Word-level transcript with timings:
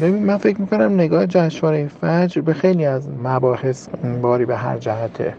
ببین 0.00 0.24
من 0.24 0.36
فکر 0.36 0.60
می‌کنم 0.60 0.94
نگاه 0.94 1.26
جشنواره 1.26 1.88
فجر 1.88 2.40
به 2.40 2.54
خیلی 2.54 2.84
از 2.84 3.08
مباحث 3.08 3.88
باری 4.22 4.44
به 4.44 4.56
هر 4.56 4.78
جهته. 4.78 5.36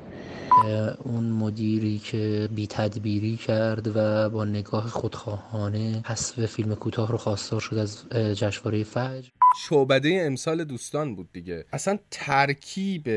اون 1.04 1.24
مدیری 1.24 2.00
که 2.00 2.50
بی 2.56 2.68
تدبیری 2.68 3.38
کرد 3.38 3.92
و 3.96 4.30
با 4.30 4.46
نگاه 4.46 4.88
خودخواهانه 4.88 6.04
حذف 6.06 6.46
فیلم 6.46 6.76
کوتاه 6.76 7.12
رو 7.12 7.18
خواستار 7.18 7.60
شد 7.60 7.78
از 7.78 8.10
جشنواره 8.10 8.84
فجر. 8.84 9.30
شعبده 9.70 10.24
امسال 10.26 10.64
دوستان 10.64 11.16
بود 11.16 11.30
دیگه. 11.34 11.66
اصلا 11.74 11.98
ترکیب 12.12 13.08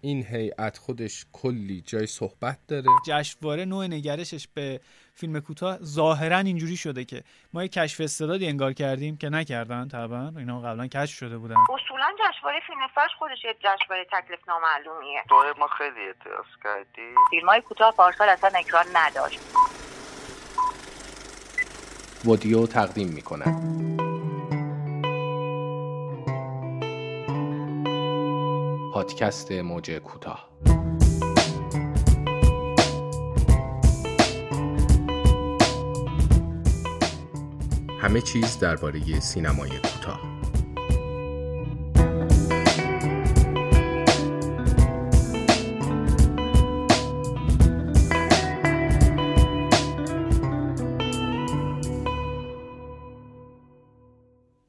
این 0.00 0.26
هیئت 0.26 0.78
خودش 0.78 1.26
کلی 1.32 1.82
جای 1.86 2.06
صحبت 2.06 2.58
داره. 2.68 2.86
جشنواره 3.06 3.64
نوع 3.64 3.86
نگرشش 3.86 4.48
به 4.54 4.80
فیلم 5.14 5.40
کوتاه 5.40 5.78
ظاهرا 5.82 6.38
اینجوری 6.38 6.76
شده 6.76 7.04
که 7.04 7.22
ما 7.52 7.62
یه 7.62 7.68
کشف 7.68 8.00
استعدادی 8.00 8.46
انگار 8.46 8.72
کردیم 8.72 9.16
که 9.16 9.28
نکردن 9.28 9.88
طبعا. 9.88 10.32
اینا 10.38 10.60
قبلا 10.60 10.86
کشف 10.86 11.16
شده 11.16 11.38
بودن. 11.38 11.54
اصولا 11.54 12.06
جشنواره 12.18 12.60
فیلم 12.66 12.88
فجر 12.94 13.14
خودش 13.18 13.44
یه 13.44 13.54
جشنواره 13.54 14.06
تکلیف 14.12 14.40
نامعلومیه. 14.48 15.22
تو 15.28 15.44
ما 15.58 15.66
خیلی 15.66 16.00
اعتراض 16.06 16.46
کردیم 16.64 17.14
فیلم 17.30 17.48
های 17.48 17.60
کوتاه 17.60 17.94
پارسال 17.96 18.28
اصلا 18.28 18.50
اکران 18.58 18.84
نداشت. 18.94 19.40
ودیو 22.24 22.66
تقدیم 22.66 23.08
می‌کنن 23.08 23.98
پادکست 28.94 29.52
موج 29.52 29.90
کوتاه. 29.90 30.48
همه 38.02 38.20
چیز 38.20 38.58
درباره 38.58 39.20
سینمای 39.20 39.70
کوتاه. 39.70 40.20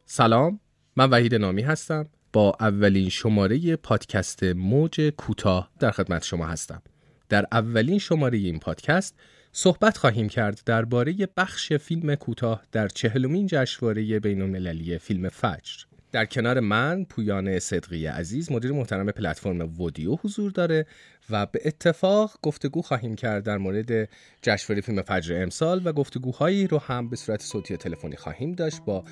سلام 0.06 0.60
من 0.96 1.10
وحید 1.10 1.36
نامی 1.36 1.62
هستم. 1.62 2.10
با 2.34 2.56
اولین 2.60 3.10
شماره 3.10 3.76
پادکست 3.76 4.44
موج 4.44 5.02
کوتاه 5.18 5.70
در 5.80 5.92
خدمت 5.92 6.24
شما 6.24 6.46
هستم. 6.46 6.82
در 7.30 7.46
اولین 7.52 8.00
شماره 8.00 8.38
این 8.38 8.60
پادکست 8.60 9.16
صحبت 9.56 9.98
خواهیم 9.98 10.30
کرد 10.30 10.62
درباره 10.66 11.14
بخش 11.38 11.74
فیلم 11.74 12.16
کوتاه 12.16 12.64
در 12.72 12.88
چهلمین 12.88 13.48
جشنواره 13.48 14.20
بین‌المللی 14.20 14.98
فیلم 14.98 15.30
فجر 15.30 15.84
در 16.12 16.26
کنار 16.26 16.60
من 16.60 17.06
پویان 17.06 17.60
صدقی 17.60 18.06
عزیز 18.06 18.52
مدیر 18.52 18.72
محترم 18.72 19.12
پلتفرم 19.12 19.82
ودیو 19.82 20.16
حضور 20.16 20.52
داره 20.52 20.86
و 21.30 21.46
به 21.46 21.60
اتفاق 21.66 22.40
گفتگو 22.42 22.82
خواهیم 22.82 23.16
کرد 23.16 23.44
در 23.44 23.58
مورد 23.58 24.10
جشنواره 24.42 24.82
فیلم 24.82 25.02
فجر 25.02 25.42
امسال 25.44 25.82
و 25.86 25.94
گفتگوهایی 25.94 26.68
رو 26.68 26.78
هم 26.78 27.10
به 27.10 27.16
صورت 27.16 27.42
صوتی 27.42 27.74
و 27.74 27.78
تلفنی 27.78 28.16
خواهیم 28.16 28.52
داشت 28.52 28.82
با 28.86 29.04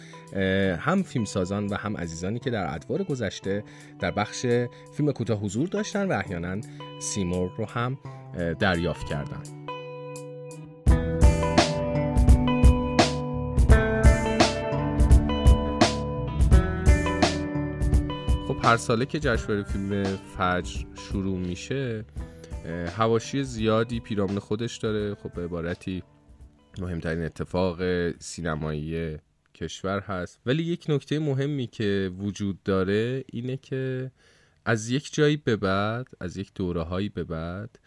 هم 0.78 1.04
فیلمسازان 1.04 1.68
و 1.68 1.76
هم 1.76 1.98
عزیزانی 1.98 2.40
که 2.40 2.50
در 2.50 2.74
ادوار 2.74 3.04
گذشته 3.04 3.64
در 4.00 4.12
بخش 4.12 4.42
فیلم 4.98 5.12
کوتاه 5.12 5.40
حضور 5.40 5.68
داشتن 5.68 6.08
و 6.08 6.12
احیانا 6.12 6.62
سیمور 7.02 7.52
رو 7.58 7.66
هم 7.66 7.98
دریافت 8.60 9.06
کردند. 9.06 9.61
هر 18.64 18.78
ساله 18.78 19.06
که 19.06 19.20
جشنواره 19.20 19.64
فیلم 19.64 20.04
فجر 20.04 20.86
شروع 20.96 21.40
میشه 21.40 22.06
هواشی 22.98 23.44
زیادی 23.44 24.00
پیرامون 24.00 24.40
خودش 24.40 24.78
داره. 24.78 25.16
خب 25.16 25.34
به 25.34 25.44
عبارتی 25.44 26.04
مهمترین 26.80 27.26
اتفاق 27.26 28.12
سینمایی 28.20 29.18
کشور 29.56 30.00
هست. 30.00 30.40
ولی 30.46 30.64
یک 30.64 30.86
نکته 30.90 31.20
مهمی 31.20 31.68
که 31.68 32.12
وجود 32.18 32.64
داره 32.64 33.24
اینه 33.34 33.58
که 33.58 34.12
از 34.66 34.90
یک 34.90 35.14
جایی 35.14 35.38
به 35.38 35.56
بعد 35.56 36.08
از 36.20 36.38
یک 36.38 36.52
دوره 36.56 36.82
هایی 36.82 37.10
به 37.10 37.24
بعد 37.24 37.80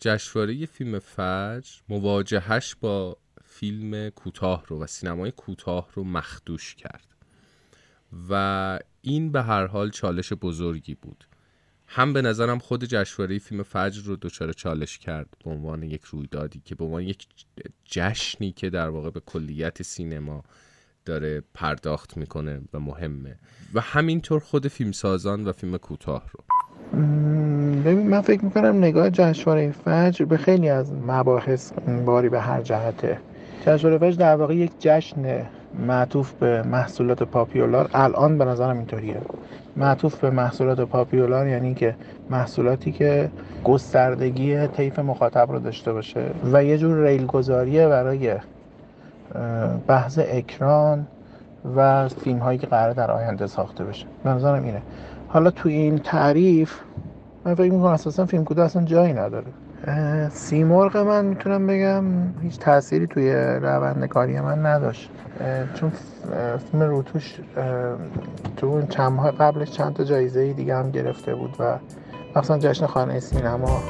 جشنواره 0.00 0.66
فیلم 0.66 0.98
فجر 0.98 1.70
مواجهش 1.88 2.76
با 2.80 3.16
فیلم 3.44 4.10
کوتاه 4.10 4.64
رو 4.68 4.82
و 4.82 4.86
سینمای 4.86 5.30
کوتاه 5.30 5.88
رو 5.94 6.04
مخدوش 6.04 6.74
کرد. 6.74 7.06
و 8.30 8.78
این 9.02 9.32
به 9.32 9.42
هر 9.42 9.66
حال 9.66 9.90
چالش 9.90 10.32
بزرگی 10.32 10.94
بود. 10.94 11.24
هم 11.86 12.12
به 12.12 12.22
نظرم 12.22 12.58
خود 12.58 12.84
جشنواره 12.84 13.38
فیلم 13.38 13.62
فجر 13.62 14.02
رو 14.04 14.16
دچار 14.16 14.52
چالش 14.52 14.98
کرد 14.98 15.26
به 15.44 15.50
عنوان 15.50 15.82
یک 15.82 16.02
رویدادی 16.04 16.62
که 16.64 16.74
به 16.74 16.84
عنوان 16.84 17.02
یک 17.02 17.26
جشنی 17.84 18.52
که 18.52 18.70
در 18.70 18.88
واقع 18.88 19.10
به 19.10 19.20
کلیت 19.20 19.82
سینما 19.82 20.42
داره 21.04 21.42
پرداخت 21.54 22.16
می‌کنه 22.16 22.60
و 22.74 22.80
مهمه. 22.80 23.36
و 23.74 23.80
همینطور 23.80 24.40
خود 24.40 24.68
فیلمسازان 24.68 25.44
و 25.44 25.52
فیلم 25.52 25.76
کوتاه 25.76 26.30
رو. 26.32 26.44
ببین 27.84 28.08
من 28.08 28.20
فکر 28.20 28.44
می‌کنم 28.44 28.76
نگاه 28.76 29.10
جشنواره 29.10 29.70
فجر 29.72 30.24
به 30.24 30.36
خیلی 30.36 30.68
از 30.68 30.92
مباحث 30.92 31.72
باری 32.06 32.28
به 32.28 32.40
هر 32.40 32.62
جهته. 32.62 33.20
جشنواره 33.66 33.98
فجر 33.98 34.16
در 34.16 34.36
واقع 34.36 34.56
یک 34.56 34.72
جشن 34.78 35.46
معطوف 35.78 36.32
به 36.32 36.62
محصولات 36.62 37.22
پاپیولار. 37.22 37.90
الان 37.94 38.38
به 38.38 38.44
نظرم 38.44 38.76
اینطوریه. 38.76 39.16
معطوف 39.76 40.18
به 40.20 40.30
محصولات 40.30 40.80
پاپیولار 40.80 41.48
یعنی 41.48 41.74
که 41.74 41.96
محصولاتی 42.30 42.92
که 42.92 43.30
گستردگی 43.64 44.66
طیف 44.66 44.98
مخاطب 44.98 45.52
رو 45.52 45.58
داشته 45.58 45.92
باشه 45.92 46.24
و 46.52 46.64
یه 46.64 46.78
جور 46.78 47.06
ریل 47.06 47.26
گذاریه 47.26 47.88
برای 47.88 48.34
بحث 49.86 50.18
اکران 50.22 51.06
و 51.76 52.08
فیلم 52.08 52.38
هایی 52.38 52.58
که 52.58 52.66
قرار 52.66 52.92
در 52.92 53.10
آینده 53.10 53.46
ساخته 53.46 53.84
بشه. 53.84 54.06
به 54.24 54.30
نظرم 54.30 54.64
اینه. 54.64 54.82
حالا 55.28 55.50
تو 55.50 55.68
این 55.68 55.98
تعریف 55.98 56.74
من 57.44 57.54
فکر 57.54 57.72
می‌کنم 57.72 57.84
اساسا 57.84 58.26
فیلم 58.26 58.44
کوتاه 58.44 58.64
اصلا 58.64 58.84
جایی 58.84 59.12
نداره. 59.12 59.46
سیمرغ 60.30 60.96
من 60.96 61.24
می‌تونم 61.24 61.66
بگم 61.66 62.04
هیچ 62.42 62.58
تأثیری 62.58 63.06
توی 63.06 63.32
روند 63.34 64.04
کاری 64.04 64.40
من 64.40 64.66
نداشت. 64.66 65.10
چون 65.74 65.92
فیلم 66.70 66.82
روتوش 66.82 67.40
تو 68.56 68.86
چند 68.86 69.12
ماه 69.12 69.30
قبلش 69.30 69.70
چند 69.70 69.94
تا 69.94 70.04
جایزه 70.04 70.52
دیگه 70.52 70.76
هم 70.76 70.90
گرفته 70.90 71.34
بود 71.34 71.56
و 71.58 71.78
مثلا 72.36 72.58
جشن 72.58 72.86
خانه 72.86 73.20
سینما. 73.20 73.82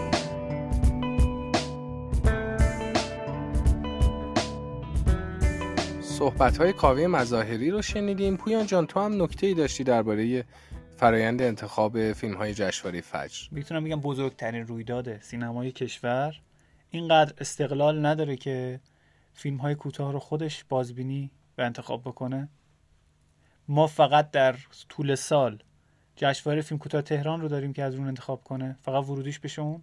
صحبت 6.01 6.57
های 6.57 6.73
کاوه 6.73 7.07
مظاهری 7.07 7.71
رو 7.71 7.83
شنیدیم. 7.83 8.37
پویان 8.37 8.67
جان 8.67 8.87
تو 8.87 9.01
هم 9.01 9.23
نکته 9.23 9.47
ای 9.47 9.55
داشتی 9.55 9.85
درباره 9.85 10.45
فرایند 11.03 11.43
انتخاب 11.43 12.13
فیلم 12.13 12.35
های 12.35 12.55
جشنواره 12.55 13.01
فجر. 13.01 13.49
می‌تونم 13.51 13.85
بگم 13.85 14.01
بزرگترین 14.01 14.67
رویداد 14.67 15.21
سینمای 15.21 15.73
کشور 15.73 16.41
اینقدر 16.91 17.35
استقلال 17.39 18.07
نداره 18.07 18.37
که 18.37 18.81
فیلم 19.35 19.57
های 19.57 19.75
کوتاه 19.75 20.13
رو 20.13 20.19
خودش 20.19 20.65
بازبینی 20.69 21.31
و 21.59 21.63
انتخاب 21.63 22.01
بکنه. 22.01 22.49
ما 23.69 23.87
فقط 23.87 24.31
در 24.31 24.57
طول 24.89 25.15
سال 25.15 25.63
جشنواره 26.17 26.63
فیلم 26.63 26.79
کوتاه 26.79 27.03
تهران 27.03 27.41
رو 27.41 27.49
داریم 27.49 27.73
که 27.73 27.83
از 27.83 27.95
اون 27.95 28.07
انتخاب 28.07 28.45
کنه. 28.45 28.77
فقط 28.83 29.05
ورودیش 29.05 29.39
بشه 29.39 29.63
اون. 29.63 29.83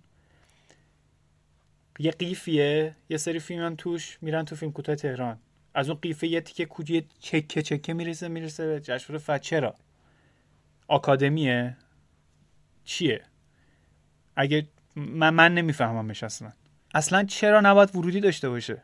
یه 1.99 2.11
قیفیه. 2.11 2.95
یه 3.09 3.17
سری 3.17 3.39
فیلم 3.39 3.75
توش 3.75 4.17
میرن 4.21 4.45
تو 4.45 4.55
فیلم 4.55 4.71
کوتاه 4.71 4.95
تهران. 4.95 5.37
از 5.73 5.89
اون 5.89 5.99
قیفه 6.01 6.27
یه 6.27 6.41
تیکه 6.41 6.65
کوچیک 6.65 7.05
چکه 7.19 7.61
چکه 7.61 7.93
می‌رسه 7.93 8.27
می‌رسه 8.27 8.67
به 8.67 8.79
جشنواره 8.79 9.23
فجر. 9.23 9.37
چرا؟ 9.37 9.75
آکادمیه؟ 10.89 11.77
چیه؟ 12.83 13.21
اگه 14.35 14.67
من, 14.95 15.29
من 15.29 15.53
نمیفهممش 15.53 16.23
اصلا. 16.23 16.51
اصلا 16.93 17.23
چرا 17.23 17.61
نباید 17.61 17.95
ورودی 17.95 18.19
داشته 18.19 18.49
باشه؟ 18.49 18.81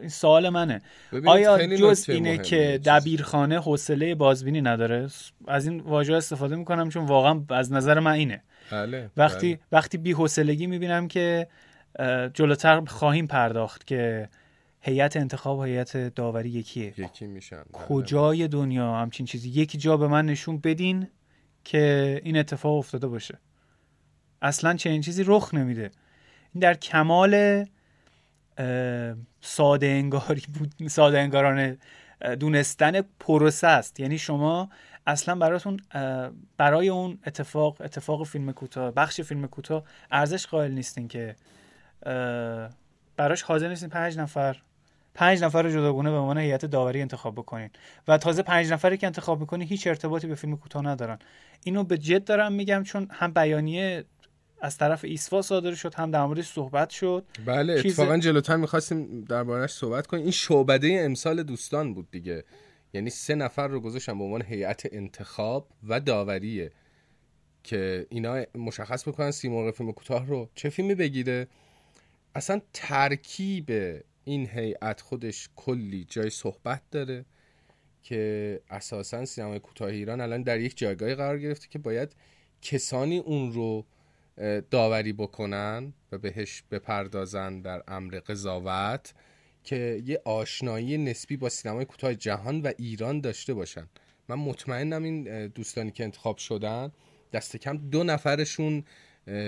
این 0.00 0.08
سوال 0.08 0.48
منه. 0.48 0.82
آیا 1.26 1.76
جز 1.76 2.10
اینه 2.10 2.38
که 2.38 2.80
دبیرخانه 2.84 3.60
حوصله 3.60 4.14
بازبینی 4.14 4.60
نداره؟ 4.60 5.08
از 5.48 5.66
این 5.66 5.80
واژه 5.80 6.14
استفاده 6.14 6.56
می‌کنم 6.56 6.88
چون 6.88 7.06
واقعا 7.06 7.44
از 7.50 7.72
نظر 7.72 8.00
من 8.00 8.12
اینه. 8.12 8.42
بله، 8.70 9.10
وقتی 9.16 9.54
بله. 9.54 9.64
وقتی 9.72 9.98
بی 9.98 10.12
حوصلگی 10.12 10.66
می‌بینم 10.66 11.08
که 11.08 11.48
جلوتر 12.34 12.84
خواهیم 12.84 13.26
پرداخت 13.26 13.86
که 13.86 14.28
هیئت 14.80 15.16
انتخاب 15.16 15.58
و 15.58 15.62
هیئت 15.62 15.96
داوری 15.96 16.50
یکیه. 16.50 16.94
یکی 16.96 17.26
میشن. 17.26 17.56
بله. 17.56 17.86
کجای 17.86 18.48
دنیا 18.48 18.94
همچین 18.96 19.26
چیزی؟ 19.26 19.48
یکی 19.48 19.78
جا 19.78 19.96
به 19.96 20.08
من 20.08 20.26
نشون 20.26 20.58
بدین 20.58 21.08
که 21.64 22.20
این 22.24 22.36
اتفاق 22.36 22.78
افتاده 22.78 23.06
باشه. 23.06 23.38
اصلا 24.42 24.74
چنین 24.74 25.00
چیزی 25.00 25.24
رخ 25.26 25.54
نمیده. 25.54 25.90
این 26.54 26.60
در 26.60 26.74
کمال 26.74 27.64
ساده 29.40 29.86
انگاری 29.86 30.42
بود 30.58 30.88
ساده 30.88 31.20
انگارانه 31.20 31.78
دونستن 32.40 33.00
پروسه 33.00 33.66
است. 33.66 34.00
یعنی 34.00 34.18
شما 34.18 34.70
اصلا 35.06 35.34
براتون 35.34 35.80
برای 36.56 36.88
اون 36.88 37.18
اتفاق 37.26 37.76
اتفاق 37.80 38.26
فیلم 38.26 38.52
کوتاه 38.52 38.90
بخش 38.90 39.20
فیلم 39.20 39.46
کوتاه 39.46 39.84
ارزش 40.10 40.46
قائل 40.46 40.72
نیستین 40.72 41.08
که 41.08 41.36
براش 43.16 43.42
حاضر 43.42 43.68
نیستین 43.68 43.88
پنج 43.88 44.18
نفر 44.18 44.62
پنج 45.14 45.42
نفر 45.42 45.62
رو 45.62 45.70
جداگونه 45.70 46.10
به 46.10 46.16
عنوان 46.16 46.38
هیئت 46.38 46.64
داوری 46.64 47.00
انتخاب 47.00 47.34
بکنین. 47.34 47.70
و 48.08 48.18
تازه 48.18 48.42
پنج 48.42 48.72
نفری 48.72 48.96
که 48.96 49.06
انتخاب 49.06 49.40
می‌کنین 49.40 49.68
هیچ 49.68 49.86
ارتباطی 49.86 50.26
به 50.26 50.34
فیلم 50.34 50.56
کوتاه 50.56 50.82
ندارن. 50.82 51.18
اینو 51.64 51.84
به 51.84 51.98
جد 51.98 52.24
دارم 52.24 52.52
میگم 52.52 52.82
چون 52.82 53.08
هم 53.10 53.32
بیانیه 53.32 54.04
از 54.62 54.78
طرف 54.78 55.04
ایسوا 55.04 55.42
صادر 55.42 55.74
شد 55.74 55.94
هم 55.94 56.10
در 56.10 56.24
موردش 56.24 56.46
صحبت 56.46 56.90
شد. 56.90 57.24
بله 57.46 57.72
اتفاقا 57.72 58.18
جلوتر 58.18 58.56
می‌خواستیم 58.56 59.24
دربارهش 59.24 59.70
صحبت 59.70 60.06
کنیم. 60.06 60.22
این 60.22 60.32
شعبده 60.32 61.00
امسال 61.04 61.42
دوستان 61.42 61.94
بود 61.94 62.10
دیگه. 62.10 62.44
یعنی 62.92 63.10
سه 63.10 63.34
نفر 63.34 63.68
رو 63.68 63.80
گذاشتن 63.80 64.18
به 64.18 64.24
عنوان 64.24 64.42
هیئت 64.42 64.82
انتخاب 64.92 65.68
و 65.88 66.00
داوریه 66.00 66.72
که 67.62 68.06
اینا 68.10 68.42
مشخص 68.54 69.08
بکنن 69.08 69.30
سیمرغ 69.30 69.74
فیلم 69.74 69.92
کوتاه 69.92 70.26
رو 70.26 70.48
چه 70.54 70.68
فیلمی 70.68 70.94
بگیره. 70.94 71.48
اصلا 72.34 72.60
ترکیب 72.72 73.70
این 74.24 74.48
هیئت 74.48 75.00
خودش 75.00 75.48
کلی 75.56 76.04
جای 76.04 76.30
صحبت 76.30 76.82
داره 76.90 77.24
که 78.02 78.60
اساسا 78.70 79.24
سینمای 79.24 79.58
کوتاه 79.58 79.88
ایران 79.88 80.20
الان 80.20 80.42
در 80.42 80.60
یک 80.60 80.76
جایگاهی 80.76 81.14
قرار 81.14 81.38
گرفته 81.38 81.68
که 81.68 81.78
باید 81.78 82.16
کسانی 82.62 83.18
اون 83.18 83.52
رو 83.52 83.86
داوری 84.70 85.12
بکنن 85.12 85.92
و 86.12 86.18
بهش 86.18 86.62
بپردازن 86.70 87.60
در 87.60 87.82
امر 87.88 88.20
قضاوت 88.20 89.14
که 89.64 90.02
یه 90.06 90.22
آشنایی 90.24 90.98
نسبی 90.98 91.36
با 91.36 91.48
سینمای 91.48 91.84
کوتاه 91.84 92.14
جهان 92.14 92.60
و 92.60 92.72
ایران 92.78 93.20
داشته 93.20 93.54
باشن. 93.54 93.88
من 94.28 94.36
مطمئنم 94.36 95.02
این 95.02 95.46
دوستانی 95.46 95.90
که 95.90 96.04
انتخاب 96.04 96.38
شدن 96.38 96.92
دست 97.32 97.56
کم 97.56 97.76
دو 97.76 98.04
نفرشون 98.04 98.84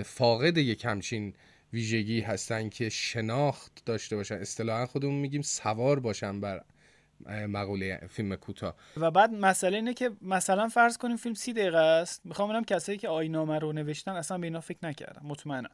فاقد 0.05 0.59
یک 0.59 0.85
همچین 0.85 1.35
ویژگی 1.73 2.21
هستن 2.21 2.69
که 2.69 2.89
شناخت 2.89 3.83
داشته 3.85 4.17
باشن. 4.17 4.35
اصطلاحا 4.35 4.87
خودمون 4.87 5.15
میگیم 5.15 5.43
سوار 5.43 6.01
باشن 6.01 6.41
بر 6.41 6.65
مقوله 7.27 8.07
فیلم 8.11 8.37
کوتاه. 8.37 8.75
و 8.97 9.11
بعد 9.11 9.33
مسئله 9.33 9.77
اینه 9.77 9.95
که 9.95 10.11
مثلا 10.23 10.69
فرض 10.69 10.99
کنیم 10.99 11.17
فیلم 11.17 11.35
سی 11.35 11.53
دقیقه 11.53 11.79
است. 11.79 12.27
می‌خوام 12.27 12.49
ببینم 12.49 12.65
کسایی 12.65 12.99
که 12.99 13.09
آینامه 13.09 13.59
رو 13.59 13.73
نوشتن 13.73 14.13
اصلا 14.13 14.39
به 14.39 14.47
اینا 14.47 14.61
فکر 14.61 14.79
نکردم. 14.83 15.23
مطمئنم. 15.25 15.71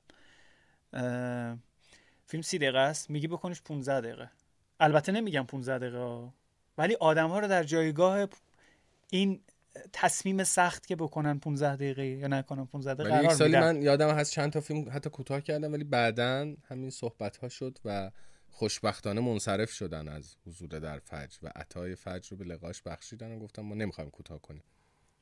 فیلم 2.26 2.42
سی 2.42 2.58
دقیقه 2.58 2.78
است. 2.78 3.10
میگی 3.10 3.26
بکنیش 3.26 3.62
15 3.62 4.00
دقیقه. 4.00 4.30
البته 4.80 5.12
نمیگم 5.12 5.42
15 5.42 5.78
دقیقه 5.78 6.28
ولی 6.78 6.94
آدم 6.94 7.28
ها 7.28 7.38
رو 7.38 7.48
در 7.48 7.62
جایگاه 7.62 8.28
این 9.10 9.40
تصمیم 9.92 10.44
سخت 10.44 10.86
که 10.86 10.96
بکنن 10.96 11.38
15 11.38 11.76
دقیقه 11.76 12.06
یا 12.06 12.26
نکنن 12.26 12.66
15 12.66 12.94
دقیقه 12.94 13.10
قرار 13.10 13.24
یک 13.24 13.32
سالی 13.32 13.58
من 13.58 13.82
یادم 13.82 14.10
هست 14.10 14.32
چند 14.32 14.52
تا 14.52 14.60
فیلم 14.60 14.88
حتی 14.92 15.10
کوتاه 15.10 15.40
کردم 15.40 15.72
ولی 15.72 15.84
بعدا 15.84 16.54
همین 16.64 16.90
صحبت 16.90 17.36
ها 17.36 17.48
شد 17.48 17.78
و 17.84 18.10
خوشبختانه 18.50 19.20
منصرف 19.20 19.70
شدن 19.70 20.08
از 20.08 20.36
حضور 20.46 20.68
در 20.68 20.98
فجر 20.98 21.38
و 21.42 21.50
عطای 21.56 21.94
فجر 21.94 22.30
رو 22.30 22.36
به 22.36 22.44
لقاش 22.44 22.82
بخشیدن 22.82 23.32
و 23.32 23.38
گفتم 23.38 23.62
ما 23.62 23.74
نمی‌خوایم 23.74 24.10
کوتاه 24.10 24.42
کنیم. 24.42 24.62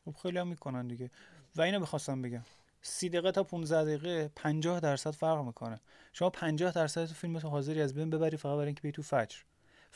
خب 0.04 0.14
خیلی 0.22 0.38
هم 0.38 0.48
می‌کنن 0.48 0.86
دیگه. 0.86 1.10
و 1.56 1.62
اینو 1.62 1.80
می‌خواستم 1.80 2.22
بگم. 2.22 2.44
سی 2.82 3.08
دقیقه 3.08 3.32
تا 3.32 3.44
15 3.44 3.84
دقیقه 3.84 4.30
50 4.36 4.80
درصد 4.80 5.10
فرق 5.10 5.44
می‌کنه. 5.44 5.80
شما 6.12 6.30
50 6.30 6.72
درصد 6.72 7.06
تو 7.06 7.14
فیلم 7.14 7.38
تو 7.38 7.48
حاضری 7.48 7.82
از 7.82 7.94
بین 7.94 8.10
ببری 8.10 8.36
فقط 8.36 8.52
برای 8.52 8.66
اینکه 8.66 8.82
بی 8.82 8.92
تو 8.92 9.02
فجر. 9.02 9.36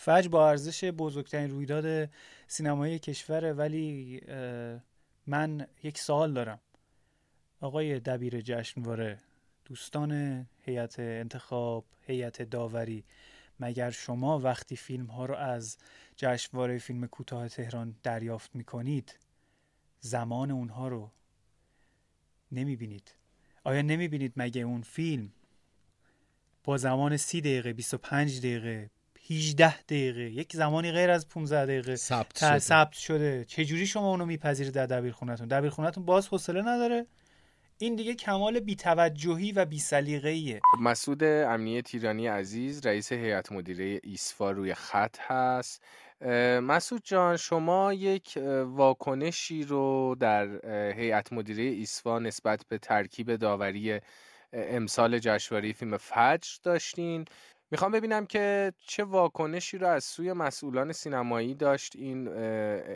فجر 0.02 0.28
با 0.28 0.48
ارزش 0.50 0.84
بزرگترین 0.84 1.50
رویداد 1.50 2.10
سینمایی 2.46 2.98
کشوره 2.98 3.52
ولی 3.52 4.20
من 5.26 5.66
یک 5.82 5.98
سوال 5.98 6.32
دارم. 6.32 6.60
آقای 7.60 8.00
دبیر 8.00 8.40
جشنواره 8.40 9.18
دوستان 9.64 10.46
هیئت 10.64 10.98
انتخاب 10.98 11.84
هیئت 12.06 12.42
داوری 12.42 13.04
مگر 13.60 13.90
شما 13.90 14.38
وقتی 14.38 14.76
فیلم 14.76 15.06
ها 15.06 15.26
رو 15.26 15.34
از 15.34 15.78
جشنواره 16.16 16.78
فیلم 16.78 17.06
کوتاه 17.06 17.48
تهران 17.48 17.96
دریافت 18.02 18.56
می 18.56 18.64
کنید 18.64 19.18
زمان 20.00 20.50
اونها 20.50 20.88
رو 20.88 21.10
نمی 22.52 22.76
بینید 22.76 23.14
آیا 23.64 23.82
نمی 23.82 24.08
بینید 24.08 24.32
مگه 24.36 24.62
اون 24.62 24.82
فیلم 24.82 25.32
با 26.64 26.76
زمان 26.76 27.16
سی 27.16 27.40
دقیقه 27.40 27.72
25 27.72 28.38
دقیقه 28.38 28.90
18 29.30 29.82
دقیقه. 29.82 30.20
یک 30.20 30.56
زمانی 30.56 30.92
غیر 30.92 31.10
از 31.10 31.28
15 31.28 31.66
دقیقه 31.66 31.96
ثبت 31.96 32.36
شده. 32.38 32.90
شده. 32.92 33.44
چجوری 33.44 33.86
شما 33.86 34.10
اونو 34.10 34.26
میپذیرید 34.26 34.74
در 34.74 34.86
دبیرخونهتون؟ 34.86 35.48
دبیرخونهتون 35.48 36.04
باز 36.04 36.28
حوصله 36.28 36.62
نداره؟ 36.62 37.06
این 37.78 37.96
دیگه 37.96 38.14
کمال 38.14 38.60
بیتوجهی 38.60 39.52
و 39.52 39.64
بیسلیقه‌ایه. 39.64 40.60
مسعود 40.80 41.24
امنیه 41.24 41.82
تیرانی 41.82 42.26
عزیز 42.26 42.86
رئیس 42.86 43.12
هیئت 43.12 43.52
مدیره 43.52 44.00
ایسفا 44.02 44.50
روی 44.50 44.74
خط 44.74 45.16
هست. 45.20 45.82
مسعود 46.62 47.02
جان 47.04 47.36
شما 47.36 47.92
یک 47.92 48.38
واکنشی 48.66 49.64
رو 49.64 50.16
در 50.20 50.66
هیئت 50.92 51.32
مدیره 51.32 51.62
ایسفا 51.62 52.18
نسبت 52.18 52.64
به 52.68 52.78
ترکیب 52.78 53.36
داوری 53.36 54.00
امسال 54.52 55.18
جشنواره 55.18 55.72
فیلم 55.72 55.96
فجر 55.96 56.50
داشتین. 56.62 57.24
می‌خوام 57.70 57.92
ببینم 57.92 58.26
که 58.26 58.72
چه 58.86 59.04
واکنشی 59.04 59.78
رو 59.78 59.86
از 59.86 60.04
سوی 60.04 60.32
مسئولان 60.32 60.92
سینمایی 60.92 61.54
داشت 61.54 61.96
این 61.96 62.24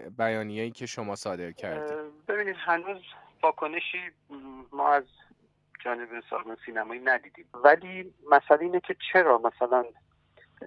بیانیه‌ای 0.08 0.70
که 0.70 0.86
شما 0.86 1.16
صادر 1.16 1.52
کردید. 1.52 1.98
ببینید 2.28 2.56
هنوز 2.58 3.02
واکنشی 3.42 3.98
ما 4.72 4.88
از 4.88 5.04
جانب 5.84 6.08
سازمان 6.30 6.56
سینمایی 6.66 7.00
ندیدیم. 7.00 7.46
ولی 7.64 8.14
مسئله 8.30 8.60
اینه 8.60 8.80
که 8.80 8.96
چرا 9.12 9.38
مثلا 9.44 9.84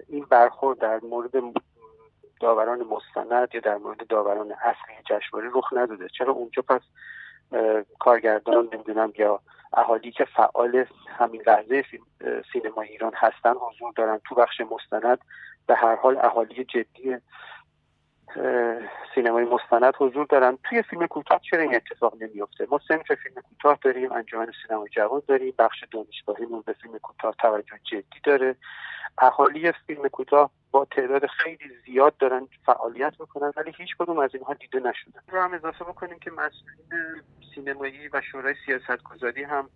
این 0.08 0.24
برخورد 0.24 0.78
در 0.78 1.00
مورد 1.00 1.30
داوران 2.40 2.82
مستند 2.82 3.48
یا 3.54 3.60
در 3.60 3.76
مورد 3.76 4.06
داوران 4.06 4.52
اصلی 4.52 4.94
جشنواره 5.10 5.50
رخ 5.54 5.72
نداده؟ 5.72 6.08
چرا 6.18 6.32
اونجا 6.32 6.62
پس 6.62 6.80
کارگردان 7.98 8.68
نمی‌دونم 8.72 9.12
یا 9.18 9.40
اهالی 9.72 10.10
که 10.10 10.24
فعال 10.24 10.84
همین 11.08 11.42
لحظه 11.46 11.84
سینما 12.52 12.82
ایران 12.82 13.12
هستن 13.14 13.54
حضور 13.54 13.92
دارن 13.96 14.20
تو 14.28 14.34
بخش 14.34 14.60
مستند. 14.60 15.18
به 15.66 15.74
هر 15.74 15.96
حال 15.96 16.18
اهالی 16.18 16.64
جدی 16.64 17.16
سینمای 19.14 19.44
مستند 19.44 19.94
حضور 19.98 20.26
دارن. 20.26 20.58
توی 20.64 20.82
فیلم 20.82 21.06
کوتاه 21.06 21.40
چرا 21.50 21.60
این 21.60 21.74
اتفاق 21.74 22.22
نمیفته 22.22 22.66
ما 22.70 22.80
سنف 22.88 23.12
فیلم 23.12 23.34
کوتاه 23.34 23.78
داریم 23.82 24.12
انجمن 24.12 24.52
سینمای 24.66 24.88
جوان 24.88 25.22
داریم 25.28 25.54
بخش 25.58 25.84
دانشگاهیمون 25.90 26.62
به 26.66 26.72
فیلم 26.72 26.98
کوتاه 26.98 27.34
توجه 27.38 27.78
جدی 27.84 28.20
داره. 28.24 28.56
اهالی 29.18 29.72
فیلم 29.72 30.08
کوتاه 30.08 30.50
با 30.70 30.84
تعداد 30.84 31.26
خیلی 31.26 31.70
زیاد 31.86 32.16
دارن 32.16 32.48
فعالیت 32.66 33.20
می‌کنن 33.20 33.52
ولی 33.56 33.72
هیچ 33.76 33.96
کدوم 33.98 34.18
از 34.18 34.34
اینها 34.34 34.54
دیده 34.54 34.80
نشدن 34.80 35.20
رو 35.28 35.40
هم 35.40 35.54
اضافه 35.54 35.84
بکنیم 35.84 36.18
که 36.18 36.30
مسئولین 36.30 37.22
سینمایی 37.58 38.08
و 38.08 38.20
شورای 38.20 38.54
سیاست 38.66 39.02
گذاری 39.02 39.42
هم 39.42 39.70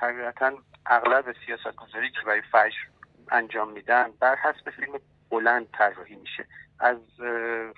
طبیعتا 0.00 0.52
اغلب 0.86 1.34
سیاست 1.46 1.76
گذاری 1.76 2.10
که 2.10 2.20
برای 2.26 2.42
فجر 2.52 2.78
انجام 3.30 3.72
میدن 3.72 4.10
بر 4.20 4.36
حسب 4.36 4.70
فیلم 4.70 5.00
بلند 5.30 5.68
طراحی 5.70 6.14
میشه. 6.16 6.46
از 6.78 6.96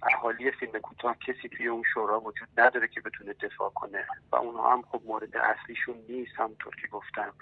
اهالی 0.03 0.51
فیلم 0.51 0.79
کوتاه 0.79 1.17
کسی 1.19 1.49
توی 1.49 1.69
اون 1.69 1.83
شورا 1.95 2.21
وجود 2.21 2.49
نداره 2.57 2.89
که 2.89 3.01
بتونه 3.01 3.33
دفاع 3.33 3.71
کنه 3.71 4.07
و 4.33 4.37
اونها 4.37 4.73
هم 4.73 4.83
خب 4.83 5.01
مورد 5.05 5.37
اصلیشون 5.37 5.97
نیست 6.09 6.33
همونطور 6.37 6.77
که 6.83 6.89
گفتم. 6.89 7.33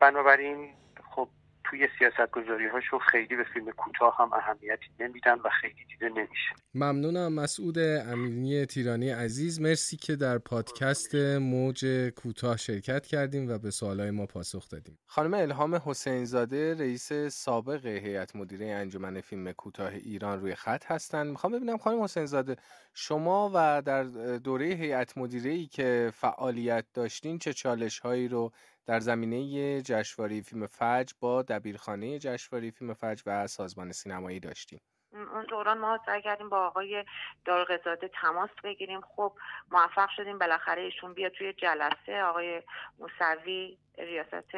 بنابراین 0.00 0.74
خب 1.10 1.28
توی 1.64 1.88
سیاست 1.98 2.30
گذاری 2.30 2.66
هاشون 2.66 2.98
خیلی 2.98 3.36
به 3.36 3.44
فیلم 3.54 3.70
کوتاه 3.70 4.16
هم 4.18 4.32
اهمیتی 4.32 4.86
نمیدن 5.00 5.34
و 5.34 5.48
خیلی 5.60 5.84
دیده 5.88 6.08
نمیشه. 6.08 6.54
ممنونم 6.74 7.32
مسعود 7.32 7.78
امینی 7.78 8.66
تیرانی 8.66 9.10
عزیز. 9.10 9.60
مرسی 9.60 9.96
که 9.96 10.16
در 10.16 10.38
پادکست 10.38 11.14
موج 11.14 12.10
کوتاه 12.16 12.56
شرکت 12.56 13.06
کردیم 13.06 13.48
و 13.50 13.58
به 13.58 13.70
سوالای 13.70 14.10
ما 14.10 14.26
پاسخ 14.26 14.68
دادیم. 14.68 14.98
خانم 15.06 15.34
الهام 15.34 15.74
حسین 15.74 16.24
زاده 16.24 16.74
رئیس 16.74 17.12
سابق 17.12 17.86
هیئت 17.86 18.36
مدیره 18.36 18.66
انجمن 18.66 19.20
فیلم 19.20 19.52
کوتاه 19.52 19.92
ایران 19.92 20.40
روی 20.40 20.54
خط 20.54 20.84
هستند 20.86 21.26
می‌خوام 21.26 21.52
ببینم 21.52 21.78
خانم 21.78 22.02
حسین 22.02 22.26
زاده 22.26 22.56
شما 22.94 23.50
و 23.54 23.82
در 23.82 24.04
دوره 24.38 24.66
هیئت 24.66 25.18
مدیره 25.18 25.50
ای 25.50 25.66
که 25.66 26.12
فعالیت 26.14 26.84
داشتین 26.94 27.38
چه 27.38 27.52
چالش 27.52 27.98
هایی 27.98 28.28
رو 28.28 28.52
در 28.86 29.00
زمینه 29.00 29.82
جشنواره 29.82 30.40
فیلم 30.40 30.66
فجر 30.66 31.12
با 31.20 31.42
دبیرخانه 31.42 32.18
جشنواره 32.18 32.70
فیلم 32.70 32.94
فجر 32.94 33.22
و 33.26 33.46
سازمان 33.46 33.92
سینمایی 33.92 34.40
داشتیم. 34.40 34.80
اون 35.12 35.44
دوران 35.44 35.78
ما 35.78 35.98
سعی 36.06 36.22
کردیم 36.22 36.48
با 36.48 36.66
آقای 36.66 37.04
دارقزاده 37.44 38.08
تماس 38.08 38.50
بگیریم. 38.64 39.00
خب 39.00 39.32
موفق 39.70 40.08
شدیم. 40.16 40.38
بالاخره 40.38 40.82
ایشون 40.82 41.14
بیا 41.14 41.28
توی 41.28 41.52
جلسه. 41.52 42.22
آقای 42.22 42.62
موسوی 42.98 43.78
ریاست 43.98 44.54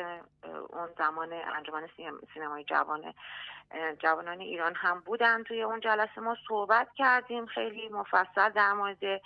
اون 0.71 0.89
زمان 0.99 1.33
انجمن 1.33 1.89
سینمای 2.35 2.65
جوان 2.65 3.15
جوانان 3.99 4.41
ایران 4.41 4.75
هم 4.75 5.01
بودن. 5.01 5.43
توی 5.43 5.63
اون 5.63 5.81
جلسه 5.81 6.21
ما 6.21 6.37
صحبت 6.49 6.89
کردیم. 6.97 7.47
خیلی 7.47 7.89
مفصل 7.89 8.51
در 8.51 8.73
مورد 8.73 9.23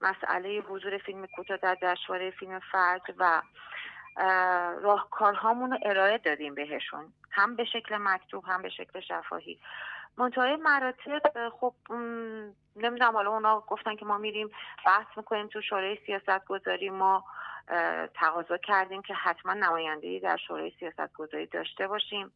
مسئله 0.00 0.60
حضور 0.60 0.98
فیلم 0.98 1.26
کوتاه 1.26 1.56
در 1.56 1.76
جشنواره 1.82 2.30
فیلم 2.30 2.60
فجر 2.72 3.14
و 3.18 3.42
راهکارهامون 4.82 5.70
رو 5.70 5.78
ارائه 5.82 6.18
دادیم 6.18 6.54
بهشون. 6.54 7.12
هم 7.30 7.56
به 7.56 7.64
شکل 7.64 7.96
مکتوب 7.96 8.44
هم 8.46 8.62
به 8.62 8.68
شکل 8.68 9.00
شفاهی. 9.00 9.60
منتهای 10.16 10.56
مراتب 10.56 11.48
خب 11.48 11.74
نمی‌دونم 12.76 13.12
حالا 13.12 13.30
اونا 13.30 13.60
گفتن 13.60 13.96
که 13.96 14.04
ما 14.04 14.18
میریم 14.18 14.50
بحث 14.86 15.06
می‌کنیم 15.16 15.46
تو 15.46 15.62
شورای 15.62 15.98
سیاست 16.06 16.44
گذاری 16.44 16.90
ما 16.90 17.24
تقاضا 18.14 18.56
کردیم 18.56 19.02
که 19.02 19.14
حتما 19.14 19.54
نمایندگی 19.54 20.20
در 20.20 20.36
شورای 20.36 20.72
سیاست 20.80 21.12
گذاری 21.12 21.46
داشته 21.46 21.88
باشیم 21.88 22.32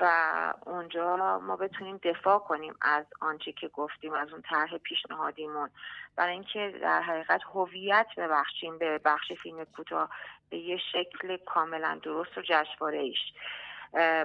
و 0.00 0.54
اونجا 0.66 1.38
ما 1.38 1.56
بتونیم 1.56 1.96
دفاع 1.96 2.38
کنیم 2.38 2.74
از 2.82 3.04
آنچه 3.20 3.52
که 3.52 3.68
گفتیم 3.68 4.12
از 4.12 4.32
اون 4.32 4.42
طرح 4.42 4.78
پیشنهادیمون. 4.78 5.70
برای 6.16 6.32
اینکه 6.32 6.78
در 6.82 7.02
حقیقت 7.02 7.40
هویت 7.54 8.06
ببخشیم 8.16 8.78
به 8.78 8.98
بخش 9.04 9.32
فیلم 9.32 9.64
کوتاه. 9.64 10.10
به 10.50 10.56
یه 10.56 10.78
شکل 10.92 11.36
کاملا 11.36 12.00
درست 12.02 12.38
و 12.38 12.42
جشنواره 12.42 12.98
ایش 12.98 13.18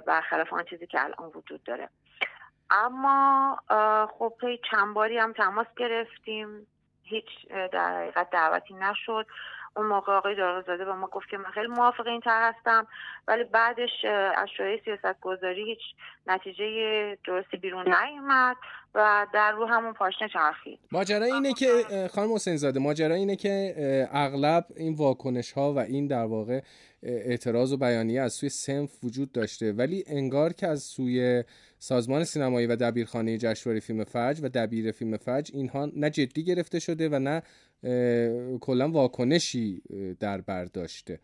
برخلاف 0.08 0.54
آن 0.54 0.64
چیزی 0.64 0.88
که 0.88 1.04
الان 1.04 1.32
وجود 1.36 1.64
داره. 1.64 1.90
اما 2.70 3.58
خب 4.20 4.34
چند 4.72 4.94
باری 4.94 5.18
هم 5.18 5.34
تماس 5.34 5.68
گرفتیم. 5.78 6.68
هیچ 7.04 7.26
در 7.72 8.00
حقیقت 8.00 8.30
دعوتی 8.30 8.74
نشد. 8.74 9.28
اون 9.78 9.86
موقع 9.86 10.14
آقای 10.14 10.36
دارازاده 10.36 10.86
به 10.86 10.94
ما 10.94 11.08
گفت 11.08 11.30
که 11.30 11.38
من 11.38 11.52
خیلی 11.54 11.68
موافق 11.68 12.08
این 12.08 12.22
طرح 12.22 12.54
هستم 12.58 12.88
ولی 13.28 13.44
بعدش 13.44 14.06
از 14.36 14.48
شورای 14.58 14.80
سیاست 14.86 15.20
گذاری 15.22 15.66
هیچ 15.66 15.80
نتیجه 16.28 16.66
درستی 17.28 17.58
بیرون 17.58 17.86
نیومد 17.88 18.56
و 18.96 19.28
در 19.34 19.52
رو 19.52 19.66
همون 19.66 19.94
پاشنه 19.94 20.30
چرخید. 20.30 20.80
ماجرا 20.92 21.26
اینه 21.26 21.54
که 21.54 21.68
خانم 22.16 22.34
حسین 22.34 22.58
زاده 22.58 22.80
ماجرا 22.80 23.16
اینه 23.16 23.36
که 23.36 23.76
اغلب 24.12 24.66
این 24.76 24.96
واکنش 24.96 25.52
ها 25.52 25.74
و 25.74 25.80
این 25.80 26.08
در 26.08 26.26
واقع 26.26 26.62
اعتراض 27.04 27.74
و 27.74 27.78
بیانیه 27.78 28.22
از 28.22 28.34
سوی 28.34 28.50
سنف 28.50 29.04
وجود 29.04 29.32
داشته 29.32 29.74
ولی 29.74 30.04
انگار 30.08 30.54
که 30.54 30.68
از 30.68 30.84
سوی 30.84 31.44
سازمان 31.86 32.24
سینمایی 32.24 32.68
و 32.68 32.76
دبیرخانه 32.76 33.38
جشنواره 33.38 33.80
فیلم 33.80 34.04
فج 34.04 34.40
و 34.44 34.50
دبیر 34.50 34.92
فیلم 34.92 35.18
فج 35.18 35.52
اینها 35.54 35.90
نه 35.96 36.10
جدی 36.10 36.44
گرفته 36.44 36.80
شده 36.80 37.10
و 37.10 37.20
نه 37.20 37.44
کلا 38.62 38.92
واکنشی 38.92 39.82
در 40.20 40.42
بر 40.42 40.66
داشته. 40.66 41.20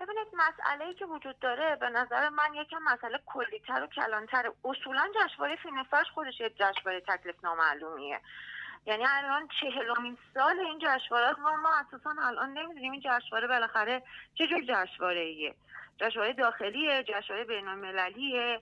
ببینید 0.00 0.26
مسئله 0.34 0.94
که 0.94 1.06
وجود 1.06 1.38
داره 1.38 1.76
به 1.80 1.88
نظر 1.88 2.28
من 2.28 2.54
یکم 2.62 2.76
مسئله 2.92 3.18
کلیتر 3.26 3.82
و 3.82 3.86
کلانتر. 3.86 4.52
اصولا 4.64 5.08
جشنواره 5.14 5.56
فیلم 5.62 5.82
فج 5.82 6.06
خودش 6.14 6.40
یک 6.40 6.52
جشنواره 6.56 7.00
تکلیف 7.08 7.44
نامعلومیه 7.44 8.20
یعنی 8.86 9.04
الان 9.08 9.48
چهلمین 9.60 10.16
سال 10.34 10.58
این 10.58 10.78
جشنواره 10.78 11.40
ما 11.40 11.56
ما 11.56 11.70
اساسا 11.80 12.10
الان 12.22 12.58
نمی‌دونیم 12.58 12.92
این 12.92 13.00
جشنواره 13.00 13.48
بالاخره 13.48 14.02
چه 14.34 14.46
جور 14.46 14.60
جشنواره 14.60 15.20
ایه 15.20 15.54
جشنواره 16.00 16.32
داخلیه 16.32 17.02
جشنواره 17.02 17.44
بین 17.44 17.68
المللیه 17.68 18.60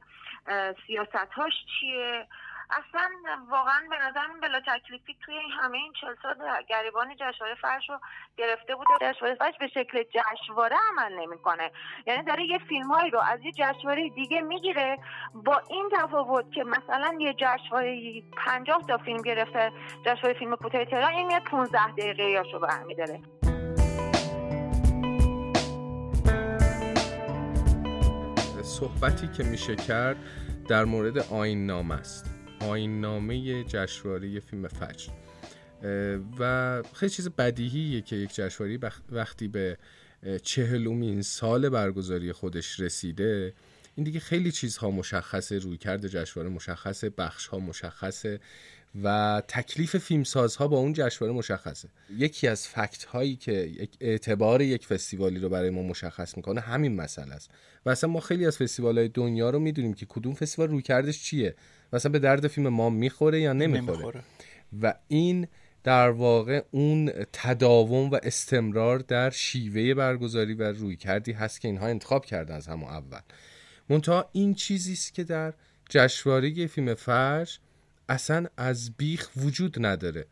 سیاستهاش 0.86 1.52
چیه؟ 1.80 2.26
اصلا 2.70 3.10
واقعا 3.50 3.82
به 3.90 3.96
نظر 3.98 4.26
بلا 4.42 4.60
تکلیفی 4.60 5.16
توی 5.24 5.38
همه 5.60 5.78
این 5.78 5.92
چل 6.00 6.14
سال 6.22 6.34
گریبان 6.68 7.16
جشنواره 7.16 7.54
فرش 7.54 7.90
رو 7.90 7.98
گرفته 8.36 8.74
بوده. 8.74 8.90
جشنواره 9.00 9.34
فرش 9.34 9.54
به 9.60 9.68
شکل 9.68 10.02
جشنواره 10.02 10.76
عمل 10.90 11.12
نمی‌کنه. 11.12 11.70
یعنی 12.06 12.22
داره 12.22 12.44
یه 12.44 12.58
فیلم 12.58 12.86
هایی 12.92 13.10
رو 13.10 13.20
از 13.20 13.40
یه 13.44 13.52
جشنواره 13.52 14.08
دیگه 14.08 14.40
می‌گیره. 14.40 14.98
با 15.34 15.62
این 15.70 15.88
تفاوت 15.92 16.52
که 16.52 16.64
مثلا 16.64 17.14
یه 17.20 17.34
جشنواره 17.34 18.22
پنجاه 18.46 18.82
تا 18.88 18.98
فیلم 18.98 19.22
گرفته 19.22 19.72
جشنواره 20.06 20.38
فیلم 20.38 20.56
کوتاه 20.56 20.84
تهران 20.84 21.12
این 21.12 21.26
میاد 21.26 21.42
15 21.42 21.92
دقیقه 21.92 22.22
یاشو 22.22 22.58
برمیداره. 22.58 23.20
صحبتی 28.62 29.28
که 29.28 29.42
میشه 29.42 29.76
کرد 29.76 30.16
در 30.68 30.84
مورد 30.84 31.18
آین 31.18 31.66
نام 31.66 31.90
است. 31.90 32.26
آین 32.60 33.00
نامه 33.00 33.64
جشنواره 33.64 34.40
فیلم 34.40 34.68
فجر. 34.68 35.08
و 36.38 36.82
خیلی 36.94 37.10
چیز 37.10 37.28
بدیهیه 37.28 38.00
که 38.00 38.16
یک 38.16 38.34
جشنواره 38.34 38.78
وقتی 39.10 39.48
به 39.48 39.78
چهلومین 40.42 41.22
سال 41.22 41.68
برگزاری 41.68 42.32
خودش 42.32 42.80
رسیده 42.80 43.54
این 43.98 44.04
دیگه 44.04 44.20
خیلی 44.20 44.52
چیزها 44.52 44.90
مشخصه 44.90 45.58
روی 45.58 45.76
کرده 45.76 46.08
جشنواره 46.08 46.50
مشخصه 46.54 47.10
بخش 47.10 47.46
ها 47.46 47.58
مشخصه. 47.58 48.40
و 49.02 49.42
تکلیف 49.48 49.96
فیلمسازها 49.96 50.68
با 50.68 50.78
اون 50.78 50.92
جشنواره 50.92 51.38
مشخصه. 51.38 51.88
یکی 52.16 52.48
از 52.48 52.68
فکت 52.68 53.04
هایی 53.04 53.36
که 53.36 53.88
اعتبار 54.00 54.62
یک 54.62 54.86
فستیوالی 54.86 55.38
رو 55.38 55.48
برای 55.48 55.70
ما 55.70 55.82
مشخص 55.82 56.36
می‌کنه 56.36 56.60
همین 56.60 56.96
مسئله 56.96 57.34
است. 57.34 57.50
و 57.86 57.90
اصلا 57.90 58.10
ما 58.10 58.20
خیلی 58.20 58.46
از 58.46 58.58
فستیوال 58.58 58.98
های 58.98 59.08
دنیا 59.08 59.50
رو 59.50 59.58
می‌دونیم 59.58 59.94
که 59.94 60.06
کدوم 60.06 60.34
فستیوال 60.34 60.70
روی 60.70 60.82
کردش 60.82 61.22
چیه 61.22 61.54
مثلا 61.92 62.12
به 62.12 62.18
درد 62.18 62.46
فیلم 62.46 62.68
ما 62.68 62.90
می‌خوره 62.90 63.40
یا 63.40 63.52
نمی‌خوره, 63.52 63.96
نمی‌خوره. 63.96 64.22
و 64.82 64.94
این 65.08 65.46
در 65.84 66.10
واقع 66.10 66.62
اون 66.70 67.12
تداوم 67.32 68.10
و 68.10 68.18
استمرار 68.22 68.98
در 68.98 69.30
شیوه 69.30 69.94
برگزاری 69.94 70.54
و 70.54 70.62
روی 70.62 70.96
کردی 70.96 71.32
هست 71.32 71.60
که 71.60 71.68
اینها 71.68 71.86
انتخاب 71.86 72.24
کردن 72.24 72.54
از 72.54 72.66
همون 72.66 72.88
اول. 72.88 73.20
منتها 73.88 74.28
این 74.32 74.54
چیزی 74.54 74.92
است 74.92 75.14
که 75.14 75.24
در 75.24 75.54
جشنواره 75.90 76.66
فیلم 76.66 76.94
فرش 76.94 77.60
اصلا 78.08 78.46
از 78.56 78.90
بیخ 78.96 79.30
وجود 79.36 79.86
نداره. 79.86 80.26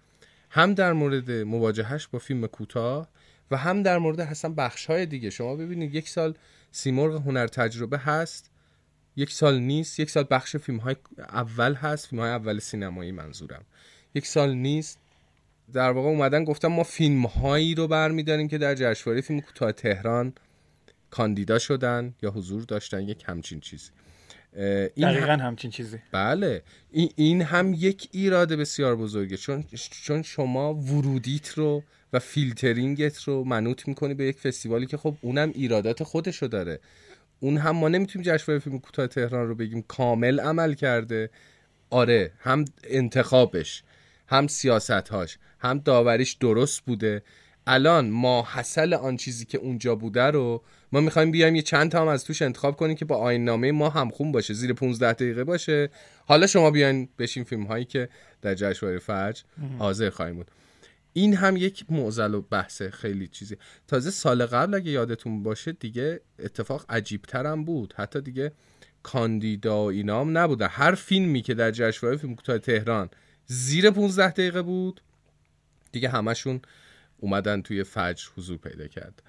هم 0.51 0.75
در 0.75 0.93
مورد 0.93 1.31
مواجهش 1.31 2.07
با 2.07 2.19
فیلم 2.19 2.47
کوتاه 2.47 3.09
و 3.51 3.57
هم 3.57 3.83
در 3.83 3.99
مورد 3.99 4.21
حسن 4.21 4.55
بخش 4.55 4.87
های 4.87 5.07
دیگه. 5.07 5.31
شما 5.31 5.57
ببینید 5.57 5.95
یک 5.95 6.09
سال 6.09 6.35
سیمرغ 6.73 7.23
هنر 7.23 7.47
تجربه 7.47 7.99
هست 7.99 8.51
یک 9.17 9.31
سال 9.31 9.59
نیست 9.59 10.01
یک 10.01 10.11
سال 10.11 10.27
بخش 10.31 10.57
فیلم 10.57 10.79
های 10.79 10.97
اول 11.19 11.75
هست 11.75 12.07
فیلم 12.07 12.23
های 12.23 12.31
اول 12.31 12.59
سینمایی 12.59 13.13
منظورم. 13.13 13.65
یک 14.15 14.27
سال 14.27 14.55
نیست. 14.55 14.99
در 15.73 15.91
واقع 15.91 16.09
اومدن 16.09 16.45
گفتم 16.45 16.69
ما 16.69 16.83
فیلم 16.83 17.27
هایی 17.27 17.75
رو 17.75 17.89
برمیداریم 17.89 18.49
که 18.49 18.59
در 18.59 18.75
جشنواره 18.75 19.21
فیلم 19.21 19.41
کوتاه 19.41 19.73
تهران 19.73 20.33
کاندیدا 21.11 21.59
شدن 21.59 22.15
یا 22.23 22.31
حضور 22.31 22.63
داشتن 22.63 23.09
یک 23.09 23.25
همچین 23.27 23.61
چیزی. 23.61 23.91
این 24.57 25.11
دقیقا 25.11 25.33
هم... 25.33 25.41
همچین 25.41 25.71
چیزی. 25.71 25.99
بله. 26.13 26.63
این, 26.91 27.11
این 27.17 27.43
هم 27.43 27.75
یک 27.75 28.09
ایراد 28.13 28.53
بسیار 28.53 28.97
بزرگه. 28.97 29.37
چون 29.37 29.65
چون 30.05 30.23
شما 30.23 30.75
ورودیت 30.75 31.49
رو 31.49 31.83
و 32.13 32.19
فیلترینگت 32.19 33.23
رو 33.23 33.45
منوط 33.45 33.89
می‌کنی 33.89 34.15
به 34.15 34.25
یک 34.25 34.39
فستیوالی 34.39 34.87
که 34.87 34.97
خب 34.97 35.15
اونم 35.21 35.53
ایرادات 35.55 36.03
خودشو 36.03 36.47
داره. 36.47 36.81
اون 37.41 37.57
هم 37.57 37.77
ما 37.77 37.89
نمی‌تونیم 37.89 38.35
جشنواره 38.35 38.59
فیلم 38.59 38.79
کوتاه 38.79 39.07
تهران 39.07 39.49
رو 39.49 39.55
بگیم 39.55 39.83
کامل 39.83 40.41
عمل 40.41 40.75
کرده. 40.75 41.31
آره 41.91 42.33
هم 42.39 42.65
انتخابش 42.85 43.83
هم 44.29 44.47
سیاستهاش 44.47 45.39
هم 45.59 45.79
داوریش 45.79 46.33
درست 46.33 46.81
بوده. 46.81 47.23
الان 47.67 48.11
ما 48.11 48.43
حاصل 48.43 48.95
آن 48.95 49.17
چیزی 49.17 49.45
که 49.45 49.59
اونجا 49.59 49.95
بوده 49.95 50.23
رو 50.23 50.63
ما 50.93 51.01
می‌خوایم 51.01 51.31
بیایم 51.31 51.55
یه 51.55 51.63
چند 51.63 51.91
تا 51.91 52.01
هم 52.01 52.09
از 52.09 52.25
توش 52.25 52.43
انتخاب 52.43 52.77
کنیم 52.77 52.97
که 52.97 53.05
با 53.05 53.17
آین 53.17 53.45
نامه 53.45 53.73
ما 53.73 53.89
هم 53.89 54.11
خون 54.11 54.33
باشه 54.33 54.55
زیر 54.55 54.73
15 54.73 55.13
دقیقه 55.13 55.45
باشه. 55.45 55.91
حالا 56.27 56.47
شما 56.47 56.71
بیاین 56.71 57.09
بشین 57.19 57.45
فیلم 57.45 57.63
هایی 57.63 57.85
که 57.85 58.09
در 58.43 58.55
جشنواره 58.55 58.99
فجر 58.99 59.43
حاضر 59.79 60.11
خواهیم 60.11 60.35
بود. 60.35 60.51
این 61.13 61.35
هم 61.35 61.57
یک 61.57 61.85
معضل 61.89 62.35
و 62.35 62.41
بحث 62.41 62.83
خیلی 62.83 63.29
چیزی. 63.29 63.57
تازه 63.89 64.11
سال 64.11 64.47
قبل 64.47 64.75
اگه 64.75 64.91
یادتون 64.91 65.43
باشه 65.43 65.73
دیگه 65.73 66.21
اتفاق 66.39 66.85
عجیب 66.89 67.23
ترم 67.23 67.65
بود. 67.65 67.95
حتی 67.97 68.21
دیگه 68.21 68.53
کاندیدا 69.03 69.85
و 69.85 69.91
اینام 69.91 70.39
نبوده 70.39 70.67
هر 70.67 70.95
فیلمی 70.95 71.43
که 71.43 71.55
در 71.55 71.71
جشنواره 71.71 72.19
فیلم 72.19 72.35
کوتاه 72.35 72.59
تهران 72.59 73.11
زیر 73.47 73.91
15 73.91 74.31
دقیقه 74.31 74.63
بود 74.63 75.01
دیگه 75.93 76.09
همشون 76.09 76.61
اومدن 77.19 77.63
توی 77.63 77.85
فجر 77.85 78.29
حضور 78.37 78.57
پیدا 78.57 78.87
کردن 78.87 79.23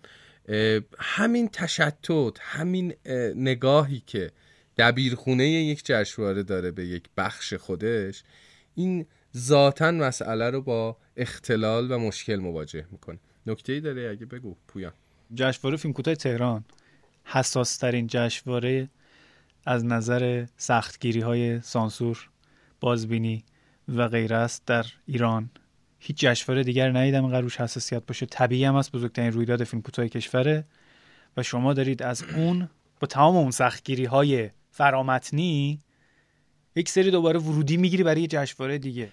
همین 1.00 1.50
تشتت 1.50 2.40
همین 2.42 2.94
نگاهی 3.36 4.04
که 4.06 4.32
دبیرخونه 4.78 5.48
یک 5.48 5.86
جشنواره 5.86 6.44
داره 6.44 6.72
به 6.72 6.86
یک 6.86 7.04
بخش 7.18 7.54
خودش 7.54 8.24
این 8.76 9.06
ذاتا 9.38 9.92
مسئله 9.92 10.50
رو 10.50 10.62
با 10.62 10.98
اختلال 11.18 11.92
و 11.92 12.00
مشکل 12.00 12.36
مواجه 12.36 12.86
می‌کنه. 12.92 13.20
نکته 13.48 13.74
ای 13.74 13.80
داره 13.80 14.10
اگه 14.12 14.26
بگو 14.26 14.56
پویان. 14.68 14.94
جشنواره 15.34 15.78
فیلم 15.78 15.94
کوتاه 15.94 16.16
تهران. 16.16 16.66
حساس 17.24 17.78
ترین 17.78 18.08
جشنواره 18.08 18.90
از 19.66 19.86
نظر 19.86 20.46
سختگیری 20.58 21.20
های 21.20 21.62
سانسور 21.62 22.30
بازبینی 22.80 23.44
و 23.88 24.08
غیره 24.08 24.36
است 24.36 24.66
در 24.66 24.86
ایران. 25.06 25.50
هیچ 26.00 26.18
جشنواره 26.18 26.64
دیگر 26.64 26.92
ندیدم 26.92 27.24
اینقدر 27.24 27.42
روش 27.42 27.62
حساسیت 27.62 28.06
باشه. 28.06 28.26
طبیعی 28.26 28.66
هم 28.66 28.76
است 28.76 28.92
بزرگترین 28.92 29.32
رویداد 29.32 29.64
فیلم 29.64 29.82
کوتاه 29.82 30.08
کشوره. 30.08 30.66
و 31.38 31.44
شما 31.44 31.74
دارید 31.74 32.04
از 32.04 32.24
اون 32.36 32.70
با 33.00 33.08
تمام 33.08 33.36
اون 33.36 33.52
سختگیری 33.52 34.06
های 34.06 34.50
فرامتنی 34.72 35.80
یک 36.76 36.90
سری 36.90 37.12
دوباره 37.12 37.40
ورودی 37.40 37.78
می‌گیری 37.78 38.04
برای 38.04 38.22
یه 38.22 38.28
جشنواره 38.28 38.78
دیگه. 38.78 39.10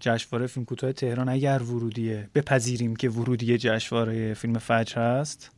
جشنواره 0.00 0.46
فیلم 0.46 0.66
کوتاه 0.66 0.92
تهران 0.92 1.28
اگر 1.28 1.62
ورودیه 1.62 2.30
بپذیریم 2.34 2.96
که 2.96 3.10
ورودی 3.10 3.58
جشنواره 3.58 4.34
فیلم 4.34 4.58
فجر 4.58 5.20
هست. 5.20 5.50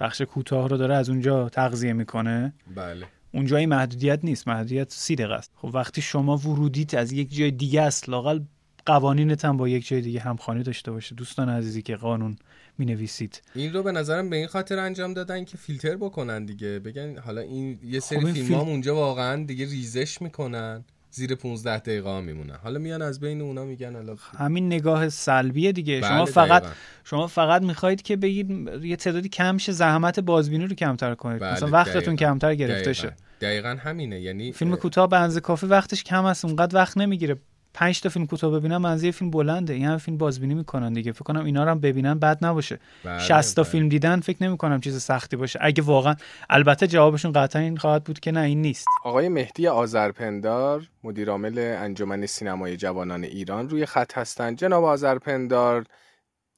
بخش 0.00 0.20
کوتاه 0.22 0.68
رو 0.68 0.76
داره 0.76 0.94
از 0.94 1.08
اونجا 1.08 1.48
تغذیه 1.48 1.92
می‌کنه. 1.92 2.52
بله. 2.74 3.06
اونجا 3.32 3.56
این 3.56 3.68
محدودیت 3.68 4.20
نیست. 4.22 4.48
محدودیت 4.48 4.92
سی 4.92 5.16
دقیقه 5.16 5.34
است. 5.34 5.52
خب 5.56 5.70
وقتی 5.74 6.02
شما 6.02 6.36
ورودیت 6.36 6.94
از 6.94 7.12
یک 7.12 7.36
جای 7.36 7.50
دیگه 7.50 7.82
است 7.82 8.08
لاقل 8.08 8.40
قوانینت 8.88 9.44
هم 9.44 9.56
با 9.56 9.68
یک 9.68 9.86
جای 9.86 10.00
دیگه 10.00 10.20
همخوانی 10.20 10.62
داشته 10.62 10.90
باشه. 10.90 11.14
دوستان 11.14 11.48
عزیزی 11.48 11.82
که 11.82 11.96
قانون 11.96 12.36
می 12.78 12.86
نویسید 12.86 13.42
این 13.54 13.72
رو 13.72 13.82
به 13.82 13.92
نظرم 13.92 14.30
به 14.30 14.36
این 14.36 14.46
خاطر 14.46 14.78
انجام 14.78 15.14
دادن 15.14 15.44
که 15.44 15.56
فیلتر 15.56 15.96
بکنن 15.96 16.44
دیگه. 16.44 16.78
بگن 16.78 17.18
حالا 17.18 17.40
این 17.40 17.78
یه 17.84 18.00
سری 18.00 18.20
خب 18.20 18.32
فیلم 18.32 18.54
هم 18.54 18.68
اونجا 18.68 18.94
واقعا 18.94 19.44
دیگه 19.44 19.64
ریزش 19.64 20.22
می‌کنن. 20.22 20.84
زیر 21.10 21.34
15 21.34 21.78
دقیقه 21.78 22.08
ها 22.08 22.20
میمونن. 22.20 22.54
حالا 22.62 22.78
میان 22.78 23.02
از 23.02 23.20
بین 23.20 23.40
اونا 23.40 23.64
میگن 23.64 23.94
حالا 23.94 24.16
همین 24.38 24.66
نگاه 24.66 25.08
سلبیه 25.08 25.72
دیگه. 25.72 26.00
بله، 26.00 26.08
شما 26.08 26.24
فقط 26.24 26.62
دقیقاً. 26.62 26.76
شما 27.04 27.26
فقط 27.26 27.62
می‌خواهید 27.62 28.02
که 28.02 28.16
بگید 28.16 28.50
یه 28.82 28.96
تعدادی 28.96 29.28
کم 29.28 29.58
شه 29.58 29.72
زحمت 29.72 30.20
بازبینی 30.20 30.66
رو 30.66 30.74
کمتر 30.74 31.14
کنید. 31.14 31.40
بله، 31.40 31.52
مثلا 31.52 31.68
وقتتون 31.68 32.14
دقیقاً. 32.14 32.14
کمتر 32.14 32.54
گرفته 32.54 32.74
دقیقاً. 32.82 32.92
شه. 32.92 33.16
دقیقاً 33.40 33.76
همینه. 33.80 34.20
یعنی 34.20 34.52
فیلم 34.52 34.76
کوتاه 34.76 35.08
به 35.08 35.16
اندازه 35.16 35.40
کافی 35.40 35.66
وقتش 35.66 36.04
کم 36.04 36.24
است. 36.24 36.44
اونقدر 36.44 36.76
وقت 36.76 36.96
نمی‌گیره. 36.96 37.36
پنج 37.74 38.00
تا 38.00 38.08
فیلم 38.08 38.26
کوتاه 38.26 38.50
ببینم 38.50 38.82
منزه 38.82 39.06
یه 39.06 39.12
فیلم 39.12 39.30
بلنده. 39.30 39.72
این 39.72 39.84
هم 39.84 39.98
فیلم 39.98 40.18
بازبینی 40.18 40.54
می‌کنن 40.54 40.92
دیگه. 40.92 41.12
فکر 41.12 41.22
کنم 41.22 41.44
اینا 41.44 41.64
رو 41.64 41.70
هم 41.70 41.80
ببینن 41.80 42.18
بد 42.18 42.44
نباشه. 42.44 42.78
بله، 43.04 43.18
60 43.18 43.56
تا 43.56 43.62
بله. 43.62 43.72
فیلم 43.72 43.88
دیدن 43.88 44.20
فکر 44.20 44.44
نمی 44.44 44.56
کنم 44.56 44.80
چیز 44.80 45.02
سختی 45.02 45.36
باشه. 45.36 45.58
اگه 45.62 45.82
واقعا 45.82 46.14
البته 46.50 46.86
جوابشون 46.86 47.32
قطعا 47.32 47.62
این 47.62 47.76
خواهد 47.76 48.04
بود 48.04 48.20
که 48.20 48.32
نه 48.32 48.40
این 48.40 48.62
نیست. 48.62 48.86
آقای 49.04 49.28
مهدی 49.28 49.68
آذرپندار 49.68 50.88
مدیرعامل 51.04 51.58
انجمن 51.58 52.26
سینمای 52.26 52.76
جوانان 52.76 53.24
ایران 53.24 53.68
روی 53.68 53.86
خط 53.86 54.18
هستند 54.18 54.58
جناب 54.58 54.84
آذرپندار 54.84 55.84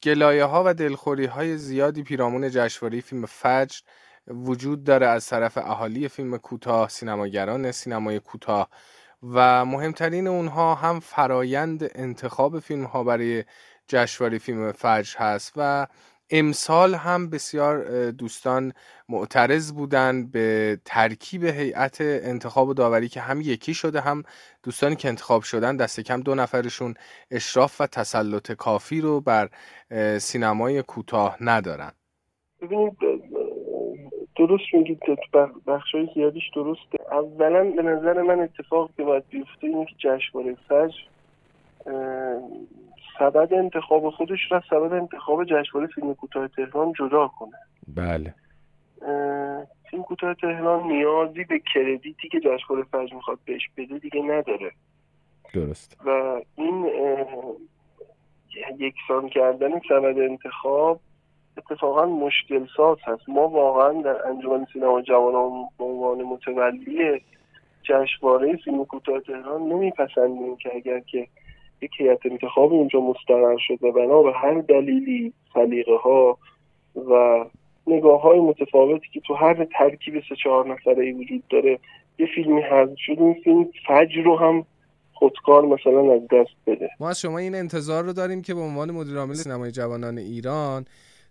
گلایه 0.02 0.44
ها 0.44 0.62
و 0.66 0.74
دلخوری 0.74 1.26
های 1.26 1.58
زیادی 1.58 2.02
پیرامون 2.02 2.50
جشنواره 2.50 3.00
فیلم 3.00 3.26
فجر 3.26 3.80
وجود 4.28 4.84
داره 4.84 5.06
از 5.06 5.26
طرف 5.26 5.58
اهالی 5.58 6.08
فیلم 6.08 6.36
کوتاه 6.36 6.88
سینماگران 6.88 7.72
سینمای 7.72 8.20
کوتاه. 8.20 8.68
و 9.22 9.64
مهمترین 9.64 10.26
اونها 10.26 10.74
هم 10.74 11.00
فرایند 11.00 11.90
انتخاب 11.94 12.58
فیلم 12.58 12.84
ها 12.84 13.04
برای 13.04 13.44
جشنواره 13.88 14.38
فیلم 14.38 14.72
فجر 14.72 15.18
هست 15.18 15.52
و 15.56 15.86
امسال 16.30 16.94
هم 16.94 17.30
بسیار 17.30 18.10
دوستان 18.10 18.72
معترض 19.08 19.72
بودن 19.72 20.26
به 20.26 20.78
ترکیب 20.84 21.44
هیئت 21.44 21.96
انتخاب 22.00 22.68
و 22.68 22.74
داوری 22.74 23.08
که 23.08 23.20
هم 23.20 23.40
یکی 23.40 23.74
شده 23.74 24.00
هم 24.00 24.22
دوستانی 24.62 24.96
که 24.96 25.08
انتخاب 25.08 25.42
شدن 25.42 25.76
دست 25.76 26.00
کم 26.00 26.20
دو 26.20 26.34
نفرشون 26.34 26.94
اشراف 27.30 27.80
و 27.80 27.86
تسلط 27.86 28.52
کافی 28.52 29.00
رو 29.00 29.20
بر 29.20 29.50
سینمای 30.18 30.82
کوتاه 30.82 31.36
ندارن. 31.40 31.92
درست 34.40 34.74
میگید 34.74 35.00
بخش 35.66 35.94
های 35.94 36.08
زیادیش 36.14 36.50
درسته. 36.54 36.98
اولا 37.12 37.64
به 37.64 37.82
نظر 37.82 38.22
من 38.22 38.40
اتفاق 38.40 38.90
که 38.96 39.02
باید 39.02 39.24
بیفته 39.30 39.66
اینه 39.66 39.84
که 39.84 39.94
جشنواره 39.98 40.56
فجر 40.68 40.98
سبد 43.18 43.54
انتخاب 43.54 44.10
خودش 44.10 44.38
را 44.50 44.62
سبد 44.70 44.92
انتخاب 44.92 45.44
جشنواره 45.44 45.86
فیلم 45.94 46.14
کوتاه 46.14 46.48
تهران 46.48 46.92
جدا 46.98 47.28
کنه. 47.28 47.56
بله. 47.96 48.34
فیلم 49.90 50.02
کوتاه 50.02 50.34
تهران 50.34 50.86
نیازی 50.86 51.44
به 51.44 51.60
کردیتی 51.74 52.28
که 52.28 52.40
جشنواره 52.40 52.86
فجر 52.92 53.14
می‌خواد 53.14 53.38
بهش 53.44 53.68
بده 53.76 53.98
دیگه 53.98 54.22
نداره. 54.22 54.70
درست. 55.54 56.00
و 56.04 56.40
این 56.56 56.90
یکسان 58.78 59.28
کردن 59.28 59.70
سبد 59.88 60.18
انتخاب 60.18 61.00
اتفاقا 61.60 62.06
مشکل 62.06 62.66
ساز 62.76 62.98
هست. 63.04 63.28
ما 63.28 63.48
واقعا 63.48 64.02
در 64.02 64.26
انجمن 64.28 64.66
سینما 64.72 65.02
جوانان 65.02 65.68
به 65.78 65.84
عنوان 65.84 66.22
متولی 66.22 67.20
جشنواره 67.82 68.56
فیلم 68.56 68.84
کوتاه 68.84 69.20
تهران 69.20 69.62
نمیپسندیم 69.62 70.56
که 70.56 70.70
اگر 70.74 71.00
که 71.00 71.26
یک 71.82 71.90
هیئت 71.98 72.26
انتخابی 72.26 72.74
اونجا 72.74 73.00
مستقر 73.00 73.56
شد 73.58 73.84
و 73.84 73.92
بنا 73.92 74.22
به 74.22 74.32
هر 74.32 74.60
دلیلی 74.60 75.32
سلیقه 75.54 75.96
ها 75.96 76.38
و 77.10 77.44
نگاه 77.86 78.22
های 78.22 78.40
متفاوتی 78.40 79.06
که 79.12 79.20
تو 79.20 79.34
هر 79.34 79.66
ترکیب 79.78 80.22
سه 80.28 80.36
چهار 80.44 80.72
نفره 80.72 81.04
ای 81.04 81.12
وجود 81.12 81.42
داره 81.50 81.78
یه 82.18 82.26
فیلمی 82.34 82.62
حذف 82.62 82.98
شد 82.98 83.16
این 83.18 83.34
فیلم 83.44 83.68
فجر 83.86 84.22
رو 84.24 84.36
هم 84.36 84.66
خودکار 85.12 85.66
مثلا 85.66 86.14
از 86.14 86.22
دست 86.22 86.56
بده. 86.66 86.90
ما 87.00 87.08
از 87.08 87.20
شما 87.20 87.38
این 87.38 87.54
انتظار 87.54 88.04
رو 88.04 88.12
داریم 88.12 88.42
که 88.42 88.54
به 88.54 88.60
عنوان 88.60 88.90
مدیر 88.90 89.16
عامل 89.16 89.34
سینمای 89.34 89.70
جوانان 89.70 90.18
ایران 90.18 90.84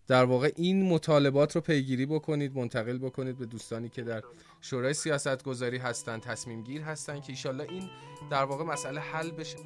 در 0.10 0.24
واقع 0.24 0.52
این 0.56 0.90
مطالبات 0.90 1.56
رو 1.56 1.62
پیگیری 1.62 2.06
بکنید 2.06 2.58
منتقل 2.58 2.98
بکنید 2.98 3.38
به 3.38 3.46
دوستانی 3.46 3.90
که 3.90 4.02
در 4.02 4.22
شورای 4.62 4.94
سیاست 4.94 5.44
گذاری 5.44 5.78
هستن 5.78 6.20
تصمیم 6.20 6.64
گیر 6.64 6.82
هستن 6.82 7.20
که 7.20 7.30
ایشالله 7.30 7.68
این 7.70 7.90
در 8.32 8.44
واقع 8.44 8.64
مسئله 8.64 9.02
حل 9.02 9.32
بشه 9.32 9.58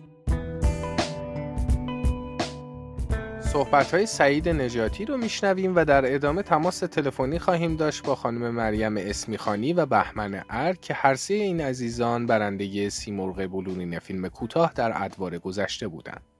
صحبت 3.53 3.93
های 3.93 4.05
سعید 4.05 4.49
نجاتی 4.49 5.05
رو 5.05 5.17
میشنویم 5.17 5.75
و 5.75 5.85
در 5.85 6.15
ادامه 6.15 6.43
تماس 6.43 6.79
تلفنی 6.79 7.39
خواهیم 7.39 7.75
داشت 7.75 8.03
با 8.03 8.15
خانم 8.15 8.49
مریم 8.49 8.97
اسمیخانی 8.97 9.73
و 9.73 9.85
بهمن 9.85 10.43
ار 10.49 10.75
که 10.75 10.93
هر 10.93 11.15
سه 11.15 11.33
این 11.33 11.61
عزیزان 11.61 12.25
برنده 12.25 12.89
سیمرغ 12.89 13.47
بلورین 13.47 13.99
فیلم 13.99 14.27
کوتاه 14.27 14.73
در 14.75 15.03
ادوار 15.03 15.37
گذشته 15.37 15.87
بودند. 15.87 16.32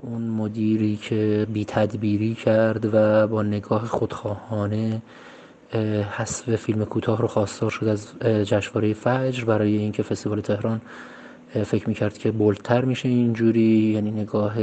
اون 0.00 0.22
مدیری 0.22 0.96
که 0.96 1.46
بی 1.52 1.64
تدبیری 1.64 2.34
کرد 2.34 2.94
و 2.94 3.26
با 3.26 3.42
نگاه 3.42 3.86
خودخواهانه 3.86 5.02
اه، 5.72 5.82
حذف 6.00 6.56
فیلم 6.56 6.84
کوتاه 6.84 7.22
رو 7.22 7.28
خواستار 7.28 7.70
شد 7.70 7.86
از 7.86 8.18
جشنواره 8.22 8.92
فجر. 8.92 9.44
برای 9.44 9.76
اینکه 9.76 10.02
فستیوال 10.02 10.40
تهران 10.40 10.80
فکر 11.64 11.88
می‌کرد 11.88 12.18
که 12.18 12.30
بولتر 12.30 12.84
میشه 12.84 13.08
اینجوری 13.08 13.92
یعنی 13.94 14.10
نگاه 14.10 14.54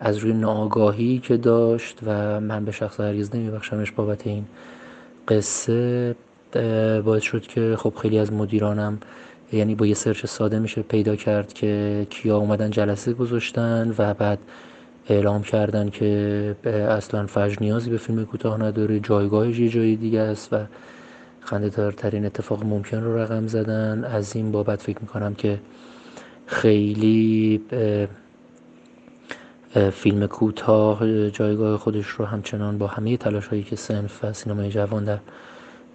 از 0.00 0.18
روی 0.18 0.32
ناآگاهی 0.32 1.18
که 1.18 1.36
داشت 1.36 1.98
و 2.06 2.40
من 2.40 2.64
به 2.64 2.72
شخص 2.72 3.00
هرگز 3.00 3.34
نمیبخشمش 3.34 3.92
بابت 3.92 4.26
این 4.26 4.44
قصه 5.28 6.14
باعث 7.04 7.22
شد 7.22 7.42
که 7.42 7.76
خب 7.78 7.94
خیلی 8.02 8.18
از 8.18 8.32
مدیرانم 8.32 8.98
یعنی 9.52 9.74
با 9.74 9.86
یه 9.86 9.94
سرچ 9.94 10.26
ساده 10.26 10.58
میشه 10.58 10.82
پیدا 10.82 11.16
کرد 11.16 11.52
که 11.52 12.06
کیا 12.10 12.36
اومدن 12.36 12.70
جلسه 12.70 13.12
گذاشتن 13.12 13.94
و 13.98 14.14
بعد 14.14 14.38
اعلام 15.08 15.42
کردن 15.42 15.90
که 15.90 16.56
اصلا 16.90 17.26
فجر 17.26 17.56
نیازی 17.60 17.90
به 17.90 17.96
فیلم 17.96 18.24
کوتاه 18.24 18.62
نداره 18.62 19.00
جایگاهش 19.00 19.58
یه 19.58 19.68
جای 19.68 19.96
دیگه 19.96 20.20
است 20.20 20.52
و 20.52 20.56
خنده 21.40 21.68
دارترین 21.68 22.26
اتفاق 22.26 22.64
ممکن 22.64 22.96
رو 22.96 23.18
رقم 23.18 23.46
زدن. 23.46 24.04
از 24.04 24.36
این 24.36 24.52
بابت 24.52 24.82
فکر 24.82 24.98
می‌کنم 25.00 25.34
که 25.34 25.58
خیلی 26.46 27.60
فیلم 29.92 30.26
کوتاه 30.26 31.30
جایگاه 31.30 31.78
خودش 31.78 32.06
رو 32.06 32.24
همچنان 32.24 32.78
با 32.78 32.86
همه 32.86 33.16
تلاش 33.16 33.46
هایی 33.46 33.62
که 33.62 33.76
سنف 33.76 34.24
و 34.24 34.32
سینمای 34.32 34.70
جوان 34.70 35.04
در 35.04 35.18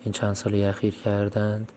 این 0.03 0.13
چند 0.13 0.33
سال 0.33 0.63
اخیر 0.63 0.93
کردند 0.93 1.71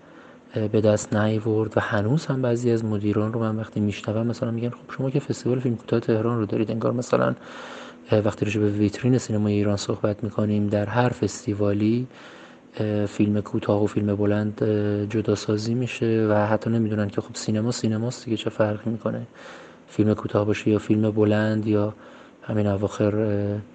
به 0.54 0.80
دست 0.80 1.16
نیورد 1.16 1.76
و 1.76 1.80
هنوز 1.80 2.26
هم 2.26 2.42
بعضی 2.42 2.70
از 2.70 2.84
مدیران 2.84 3.32
رو 3.32 3.40
من 3.40 3.56
وقتی 3.56 3.80
میشنوم 3.80 4.26
مثلا 4.26 4.50
میگن 4.50 4.70
خب 4.70 4.94
شما 4.96 5.10
که 5.10 5.20
فستیوال 5.20 5.60
فیلم 5.60 5.76
کوتاه 5.76 6.00
تهران 6.00 6.38
رو 6.38 6.46
دارید 6.46 6.70
انگار 6.70 6.92
مثلا 6.92 7.34
وقتی 8.12 8.44
راجع 8.44 8.60
به 8.60 8.68
ویترین 8.70 9.18
سینمای 9.18 9.52
ایران 9.52 9.76
صحبت 9.76 10.24
می‌کنیم 10.24 10.66
در 10.66 10.86
هر 10.86 11.08
فستیوالی 11.08 12.06
فیلم 13.08 13.40
کوتاه 13.40 13.84
و 13.84 13.86
فیلم 13.86 14.16
بلند 14.16 14.64
جدا 15.10 15.34
سازی 15.34 15.74
میشه 15.74 16.26
و 16.30 16.46
حتی 16.46 16.70
نمی‌دونن 16.70 17.08
که 17.08 17.20
خب 17.20 17.34
سینما 17.34 17.70
سینماست 17.70 18.24
دیگه 18.24 18.36
چه 18.36 18.50
فرقی 18.50 18.90
می‌کنه؟ 18.90 19.26
فیلم 19.88 20.14
کوتاه 20.14 20.44
باشه 20.46 20.70
یا 20.70 20.78
فیلم 20.78 21.10
بلند 21.10 21.66
یا 21.66 21.94
همین 22.42 22.66
اواخر 22.66 23.12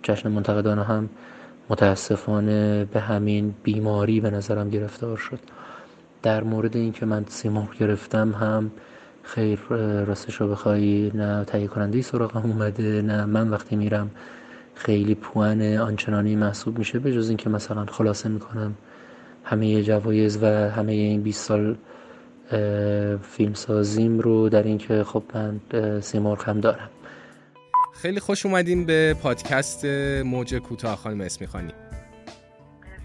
جشن 0.03 0.31
منتقدان 0.31 0.79
هم 0.79 1.09
متاسفانه 1.69 2.85
به 2.85 2.99
همین 2.99 3.53
بیماری 3.63 4.19
به 4.19 4.29
نظرم 4.29 4.69
گرفتار 4.69 5.17
شد. 5.17 5.39
در 6.23 6.43
مورد 6.43 6.77
اینکه 6.77 7.05
من 7.05 7.25
سیمرغ 7.27 7.77
گرفتم 7.77 8.31
هم 8.31 8.71
خیر 9.23 9.59
راستش 10.07 10.35
رو 10.35 10.47
بخوای 10.47 11.11
نه 11.13 11.43
تهیه 11.45 11.67
کننده 11.67 12.01
سراغم 12.01 12.51
اومده 12.51 13.01
نه 13.01 13.25
من 13.25 13.49
وقتی 13.49 13.75
میرم 13.75 14.11
خیلی 14.75 15.15
پوان 15.15 15.77
آنچنانی 15.77 16.35
محسوب 16.35 16.77
میشه 16.77 16.99
به 16.99 17.13
جز 17.13 17.27
اینکه 17.27 17.49
مثلا 17.49 17.85
خلاصه 17.85 18.29
می‌کنم 18.29 18.73
همه 19.43 19.83
جوایز 19.83 20.43
و 20.43 20.45
همه 20.45 20.91
این 20.91 21.21
20 21.21 21.45
سال 21.45 21.75
فیلم 23.21 23.53
سازیم 23.53 24.19
رو 24.19 24.49
در 24.49 24.63
اینکه 24.63 25.03
خب 25.03 25.23
من 25.33 25.59
سیمرغ 26.01 26.49
هم 26.49 26.59
دارم. 26.59 26.89
خیلی 27.93 28.19
خوش 28.19 28.45
اومدین 28.45 28.85
به 28.85 29.15
پادکست 29.23 29.85
موج 30.25 30.55
کوتاه 30.55 30.95
خانم 30.95 31.21
اسمی 31.21 31.47
خانی 31.47 31.73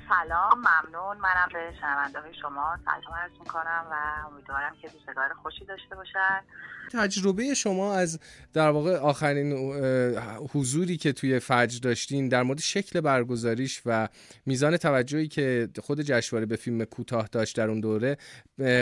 سلام 0.08 0.58
ممنون. 0.58 1.16
منم 1.16 1.48
به 1.52 1.72
شنونده 1.80 2.32
شما 2.42 2.78
سلام 2.84 3.18
عرض 3.18 3.32
می‌کنم 3.40 3.86
و 3.90 4.26
امیدوارم 4.32 4.76
که 4.82 4.88
روزگار 4.88 5.34
خوشی 5.42 5.64
داشته 5.64 5.96
باشن. 5.96 6.40
تجربه 6.92 7.54
شما 7.54 7.94
از 7.94 8.20
در 8.52 8.70
واقع 8.70 8.96
آخرین 8.96 9.52
حضوری 10.52 10.96
که 10.96 11.12
توی 11.12 11.38
فجر 11.38 11.78
داشتین 11.82 12.28
در 12.28 12.42
مورد 12.42 12.58
شکل 12.58 13.00
برگزاریش 13.00 13.82
و 13.86 14.08
میزان 14.46 14.76
توجهی 14.76 15.28
که 15.28 15.68
خود 15.82 16.00
جشنواره 16.00 16.46
به 16.46 16.56
فیلم 16.56 16.84
کوتاه 16.84 17.26
داشت 17.26 17.56
در 17.56 17.68
اون 17.68 17.80
دوره 17.80 18.16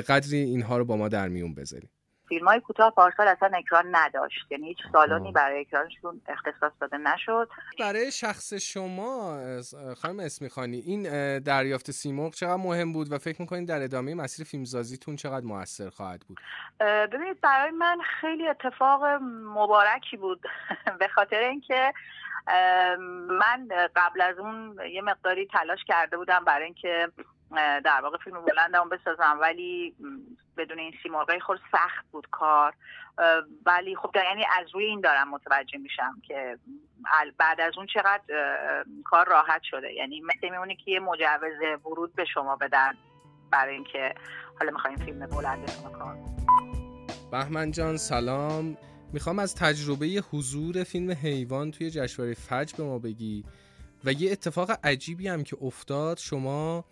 قدری 0.09 0.39
اینها 0.39 0.79
رو 0.79 0.85
با 0.85 0.97
ما 0.97 1.09
در 1.09 1.29
میون 1.29 1.55
بذاریم 1.55 1.91
فیلم 2.29 2.49
های 2.49 2.61
کوتاه 2.61 2.91
پارسال 2.91 3.29
اصلا 3.29 3.51
اکران 3.55 3.85
نداشت. 3.97 4.53
یعنی 4.53 4.69
هیچ 4.69 4.79
سالونی 4.93 5.33
برای 5.33 5.61
اکرانشون 5.61 6.21
اختصاص 6.29 6.73
داده 6.81 6.99
نشد. 6.99 7.49
برای 7.81 8.12
شخص 8.12 8.55
شما 8.55 9.39
خانم 9.97 10.21
اسمی 10.21 10.49
خانی 10.49 10.77
این 10.77 11.03
دریافت 11.39 11.91
سیمرغ 11.91 12.35
چقدر 12.35 12.57
مهم 12.57 12.93
بود 12.93 13.12
و 13.12 13.19
فکر 13.19 13.43
می‌کنید 13.43 13.69
در 13.69 13.83
ادامه 13.83 14.15
مسیر 14.15 14.47
فیلمسازیتون 14.47 15.17
چقدر 15.17 15.47
موثر 15.47 15.91
خواهد 15.91 16.21
بود؟ 16.29 16.41
ببینید 16.81 17.41
برای 17.41 17.71
من 17.71 17.99
خیلی 18.21 18.49
اتفاق 18.49 19.05
مبارکی 19.55 20.17
بود. 20.17 20.41
به 21.01 21.09
خاطر 21.09 21.41
اینکه 21.41 21.93
من 23.29 23.69
قبل 23.97 24.21
از 24.21 24.39
اون 24.39 24.79
یه 24.93 25.03
مقداری 25.03 25.47
تلاش 25.47 25.85
کرده 25.87 26.17
بودم 26.17 26.45
برای 26.45 26.65
اینکه 26.65 27.09
در 27.85 28.00
واقع 28.02 28.18
فیلم 28.24 28.44
بلندم 28.44 28.88
بسازم 28.88 29.38
ولی 29.40 29.94
بدون 30.56 30.78
این 30.78 30.92
سیمرغ 31.02 31.38
خود 31.38 31.61
سخت 31.72 32.06
بود 32.12 32.26
کار. 32.30 32.74
ولی 33.66 33.96
خب 33.96 34.11
یعنی 34.14 34.44
از 34.61 34.74
روی 34.74 34.85
این 34.85 35.00
دارم 35.00 35.30
متوجه 35.30 35.78
میشم 35.78 36.20
که 36.28 36.59
بعد 37.38 37.61
از 37.61 37.72
اون 37.76 37.87
چقدر 37.87 38.22
کار 39.04 39.28
راحت 39.28 39.62
شده. 39.62 39.92
یعنی 39.92 40.20
مثل 40.20 40.48
میمونه 40.50 40.76
که 40.76 40.90
یه 40.90 41.00
مجوز 41.00 41.85
ورود 41.85 42.14
به 42.14 42.24
شما 42.24 42.56
بدن 42.56 42.94
برای 43.50 43.74
اینکه 43.74 44.14
حالا 44.59 44.72
می‌خوایم 44.72 44.96
فیلم 44.96 45.26
بلندتون 45.26 45.92
کار 45.92 46.16
بهمن 47.32 47.70
جان 47.70 47.96
سلام. 47.96 48.76
می‌خوام 49.12 49.38
از 49.38 49.54
تجربه 49.54 50.06
حضور 50.06 50.85
فیلم 50.85 51.11
حیوان 51.11 51.70
توی 51.70 51.90
جشنواره 51.90 52.35
فجر 52.35 52.76
به 52.76 52.85
ما 52.85 52.98
بگی 52.98 53.44
و 54.04 54.12
یه 54.12 54.32
اتفاق 54.32 54.70
عجیبی 54.85 55.28
هم 55.28 55.44
که 55.44 55.56
افتاد. 55.62 56.18
شما 56.18 56.85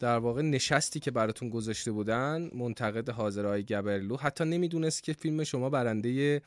در 0.00 0.18
واقع 0.18 0.42
نشستی 0.42 1.00
که 1.00 1.10
براتون 1.10 1.50
گذاشته 1.50 1.92
بودن 1.92 2.50
منتقد 2.54 3.10
حاضرهای 3.10 3.64
گبرلو. 3.64 4.16
حتی 4.16 4.44
نمی‌دونست 4.44 5.02
که 5.02 5.12
فیلم 5.12 5.44
شما 5.44 5.70
برنده 5.70 6.42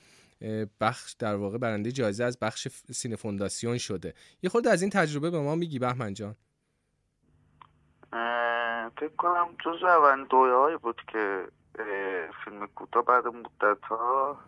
بخش 0.81 1.13
در 1.13 1.35
واقع 1.35 1.57
برنده 1.57 1.91
جایزه 1.91 2.23
از 2.23 2.39
بخش 2.39 2.67
سینه 2.67 3.15
فونداسیون 3.15 3.77
شده. 3.77 4.13
یه 4.43 4.49
خورده 4.49 4.69
از 4.69 4.81
این 4.81 4.91
تجربه 4.91 5.29
به 5.29 5.39
ما 5.39 5.55
میگی 5.55 5.79
بهمن 5.79 6.13
جان. 6.13 6.35
فکر 8.99 9.15
کنم 9.17 9.47
جز 9.65 9.83
اول 9.83 10.25
دویه 10.25 10.77
بود 10.77 11.01
که 11.11 11.47
فیلم 12.45 12.67
کوتاه 12.67 13.05
بعد 13.05 13.27
مدت 13.27 13.83
ها 13.83 14.39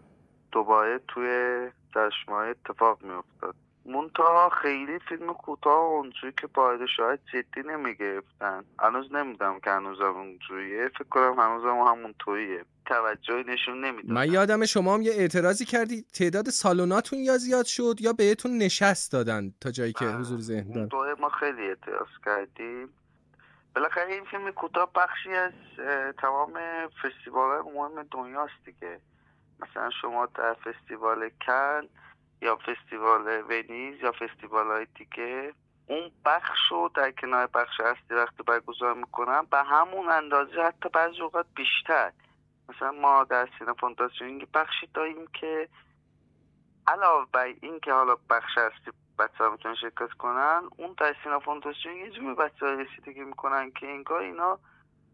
دوباره 0.52 1.00
توی 1.08 1.60
جشنواره 1.96 2.50
اتفاق 2.50 3.04
میافتاد. 3.04 3.56
منتها 3.86 4.50
خیلی 4.50 5.00
فیلم 5.00 5.34
کوتاه 5.34 5.80
اونجوری 5.80 6.34
که 6.42 6.48
باید 6.48 6.80
شاید 6.98 7.20
جدی 7.34 7.68
نمی‌گرفتن. 7.68 8.64
هنوز 8.80 9.14
نمیدم 9.14 9.60
که 9.60 9.72
هنوز 9.72 10.02
اونجوریه. 10.02 10.88
فکر 10.88 11.04
کنم 11.04 11.40
هنوز 11.40 11.64
هم 11.64 11.78
همونطوریه 11.78 12.66
توجهی 12.86 13.44
نشون 13.44 13.86
نمیده 13.86 14.14
من 14.14 14.32
یادم 14.32 14.66
شما 14.66 14.94
هم 14.94 15.02
یه 15.02 15.12
اعتراضی 15.12 15.66
کردی. 15.66 16.02
تعداد 16.02 16.50
سالوناتون 16.50 17.20
یا 17.20 17.38
زیاد 17.38 17.66
شد 17.66 17.96
یا 18.00 18.14
بهتون 18.14 18.58
نشست 18.58 19.12
دادن 19.12 19.54
تا 19.62 19.72
جایی 19.72 19.94
که 19.94 20.06
حضور 20.06 20.40
ذهن 20.40 20.72
داد 20.72 21.20
ما 21.20 21.30
خیلی 21.30 21.68
اعتراض 21.68 22.08
کردیم. 22.26 22.90
بالاخره 23.76 24.14
این 24.14 24.26
فیلم 24.26 24.52
کوتاه 24.52 24.92
بخشی 24.96 25.30
از 25.30 25.54
تمام 26.22 26.54
فستیوال 26.88 27.62
مهم 27.62 28.04
دنیاست 28.12 28.66
دیگه. 28.66 29.00
مثلا 29.60 29.90
شما 30.02 30.26
در 30.26 30.54
فستیوال 30.54 31.30
کن 31.46 31.82
یا 32.42 32.56
فستیوال 32.56 33.44
ونیز 33.50 34.02
یا 34.04 34.12
فستیوال 34.12 34.68
های 34.68 34.88
دیگه 34.96 35.54
اون 35.88 36.12
بخش 36.26 36.72
رو 36.72 36.90
در 36.96 37.12
کنار 37.12 37.48
بخش 37.48 37.80
اصلی 37.80 38.18
وقتی 38.18 38.44
برگزار 38.44 38.94
می‌کنن 38.94 39.42
به 39.52 39.64
همون 39.64 40.10
اندازه 40.10 40.62
حتی 40.62 40.90
بعضی 40.90 41.22
اوقات 41.22 41.46
بیشتر. 41.56 42.12
مثلا 42.70 42.92
ما 42.92 43.24
در 43.24 43.50
سینه 43.60 43.74
فانتاسیون 43.74 44.48
بخشی 44.54 44.88
داریم 44.94 45.28
که 45.28 45.70
علاوه 46.88 47.28
بر 47.32 47.54
این 47.62 47.80
که 47.80 47.94
حالا 47.94 48.16
بخش 48.30 48.58
اصلی 48.58 48.94
بچه 49.20 49.44
ها 49.44 49.50
می‌تونن 49.50 49.76
شرکت 49.76 50.12
کنن 50.12 50.62
اون 50.78 50.96
در 50.98 51.16
سینه 51.24 51.40
فونداسیون 51.40 51.96
یه 51.96 52.12
جوری 52.12 52.34
بچه 52.34 52.66
ها 52.66 52.72
رسیدگی 52.72 53.24
می‌کنن 53.24 53.72
که 53.72 53.88
انگار 53.88 54.22
اینا 54.22 54.60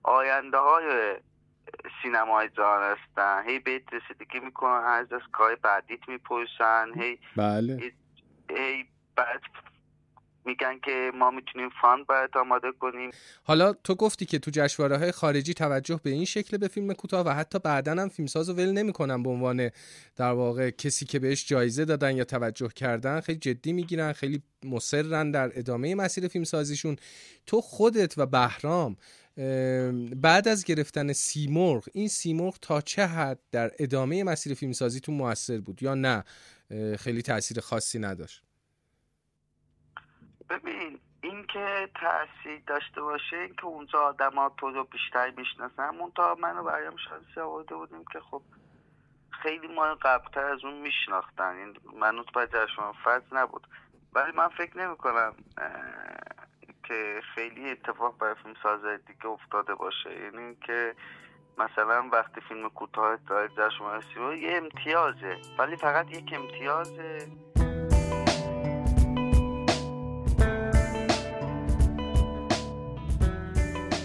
آینده 0.03 0.57
های 0.57 1.15
سینمای 2.03 2.49
جهان 2.57 2.81
هستن 2.83 3.43
هی 3.49 3.59
بهت 3.59 3.83
رسیدگی 3.93 4.39
می‌کنن 4.39 4.83
از 4.85 5.13
از 5.13 5.21
کار 5.31 5.55
بعدیت 5.55 5.99
می‌پرسن. 6.07 6.87
هی 6.95 7.19
بله. 7.35 7.93
هی 8.49 8.85
بعد 9.15 9.41
میگن 10.45 10.79
که 10.79 11.11
ما 11.15 11.31
می‌تونیم 11.31 11.69
fund 11.81 12.07
برات 12.07 12.35
آماده 12.35 12.71
کنیم. 12.79 13.11
حالا 13.43 13.73
تو 13.73 13.95
گفتی 13.95 14.25
که 14.25 14.39
تو 14.39 14.51
جشنواره 14.53 14.97
های 14.97 15.11
خارجی 15.11 15.53
توجه 15.53 15.99
به 16.03 16.09
این 16.09 16.25
شکل 16.25 16.57
به 16.57 16.67
فیلم 16.67 16.93
کوتاه 16.93 17.25
و 17.25 17.29
حتی 17.29 17.59
بعدا 17.59 17.91
هم 17.91 18.09
فیلمساز 18.09 18.49
رو 18.49 18.55
ول 18.55 18.71
نمی‌کنن 18.71 19.23
به 19.23 19.29
عنوان 19.29 19.69
در 20.15 20.31
واقع 20.31 20.69
کسی 20.69 21.05
که 21.05 21.19
بهش 21.19 21.47
جایزه 21.47 21.85
دادن 21.85 22.15
یا 22.15 22.23
توجه 22.23 22.67
کردن. 22.67 23.21
خیلی 23.21 23.39
جدی 23.39 23.73
می‌گیرن 23.73 24.13
خیلی 24.13 24.41
مصرن 24.63 25.31
در 25.31 25.51
ادامه 25.55 25.95
مسیر 25.95 26.27
فیلمسازیشون. 26.27 26.95
تو 27.45 27.61
خودت 27.61 28.17
و 28.17 28.25
بهرام 28.25 28.97
بعد 30.15 30.47
از 30.47 30.63
گرفتن 30.63 31.13
سیمرغ 31.13 31.87
این 31.93 32.07
سیمرغ 32.07 32.57
تا 32.61 32.81
چه 32.81 33.05
حد 33.05 33.39
در 33.51 33.71
ادامه 33.79 34.23
مسیر 34.23 34.53
فیلمسازیتون 34.53 35.15
موثر 35.15 35.59
بود 35.59 35.83
یا 35.83 35.95
نه؟ 35.95 36.23
خیلی 36.99 37.21
تاثیر 37.21 37.59
خاصی 37.59 37.99
نداشت. 37.99 38.43
ببین 40.49 40.99
این 41.23 41.45
که 41.53 41.89
تاثیر 42.01 42.61
داشته 42.67 43.01
باشه 43.01 43.35
این 43.35 43.55
که 43.55 43.65
اونجا 43.65 43.99
آدما 43.99 44.55
تو 44.59 44.69
رو 44.69 44.83
بیشتر 44.83 45.33
می‌شناسن 45.37 45.91
تا 46.15 46.35
منو 46.35 46.63
برایم 46.63 46.95
شانسی 47.09 47.39
آورده 47.39 47.75
بودیم 47.75 48.03
که 48.13 48.19
خب 48.19 48.41
خیلی 49.43 49.67
ما 49.67 49.95
قبلتر 50.01 50.45
از 50.45 50.59
اون 50.63 50.81
میشناختن. 50.81 51.55
این 51.55 51.99
منوط 51.99 52.25
به 52.33 52.47
جشن 52.47 52.91
فرض 53.03 53.23
نبود. 53.31 53.67
ولی 54.13 54.31
من 54.31 54.47
فکر 54.47 54.77
نمی 54.77 54.97
کنم 54.97 55.35
که 56.91 57.21
خیلی 57.35 57.71
اتفاق 57.71 58.17
برای 58.17 58.35
فیلم 58.43 58.55
سازه 58.63 58.99
دیگه 59.07 59.25
افتاده 59.25 59.75
باشه. 59.75 60.09
یعنی 60.23 60.55
که 60.67 60.95
مثلا 61.57 62.09
وقتی 62.13 62.41
فیلم 62.41 62.69
کوتاه 62.69 63.17
داره 63.29 63.47
جشن 63.47 63.83
یه 64.41 64.57
امتیازه. 64.57 65.37
ولی 65.59 65.75
فقط 65.75 66.11
یک 66.11 66.33
امتیازه. 66.33 67.27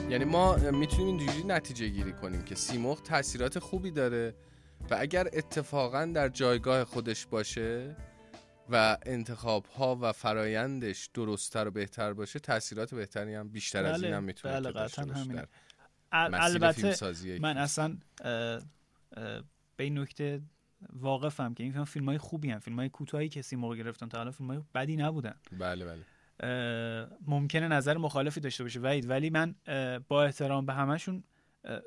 یعنی 0.09 0.25
ما 0.25 0.57
می‌تونیم 0.57 1.07
اینجوری 1.07 1.45
نتیجه 1.47 1.89
گیری 1.89 2.13
کنیم 2.13 2.45
که 2.45 2.55
سیمرغ 2.55 3.03
تاثیرات 3.03 3.59
خوبی 3.59 3.91
داره 3.91 4.35
و 4.91 4.97
اگر 4.99 5.27
اتفاقا 5.33 6.05
در 6.15 6.29
جایگاه 6.29 6.85
خودش 6.85 7.27
باشه 7.27 7.97
و 8.71 8.99
انتخاب 9.07 9.67
ها 9.67 9.99
و 10.01 10.13
فرایندش 10.13 11.11
درستتر 11.15 11.69
و 11.69 11.71
بهتر 11.71 12.13
باشه 12.13 12.39
تاثیرات 12.39 12.95
بهتری 12.95 13.35
هم 13.35 13.49
بیشتر 13.49 13.83
بله، 13.83 13.93
از 13.93 14.03
این 14.03 14.15
هم 14.15 14.25
می‌تونه 14.25 14.55
بله 14.55 14.73
داشته 14.73 15.05
باشه 15.05 15.49
البته 16.13 17.39
من 17.39 17.59
اصلا 17.59 17.97
به 19.77 19.85
این 19.85 19.99
نکته 19.99 20.41
واقفم 20.93 21.55
که 21.55 21.63
این 21.63 21.73
فیلم 21.73 21.85
فیلم 21.85 22.07
های 22.07 22.19
خوبی 22.19 22.51
هم 22.51 22.59
فیلم 22.59 22.77
های 22.77 22.89
کوتاهی 22.89 23.29
که 23.29 23.43
سیمرغ 23.43 23.77
گرفتن 23.77 24.09
تا 24.09 24.19
حالا 24.19 24.31
فیلم 24.31 24.51
های 24.51 24.61
بدی 24.75 24.97
نبودن. 24.97 25.35
بله 25.53 25.85
بله. 25.85 26.05
ممکنه 27.27 27.69
نظر 27.69 27.97
مخالفی 27.97 28.41
داشته 28.41 28.65
باشه 28.65 28.81
وید 28.81 29.11
ولی 29.11 29.31
من 29.31 29.55
با 30.09 30.25
احترام 30.25 30.67
به 30.67 30.73
همشون 30.73 31.25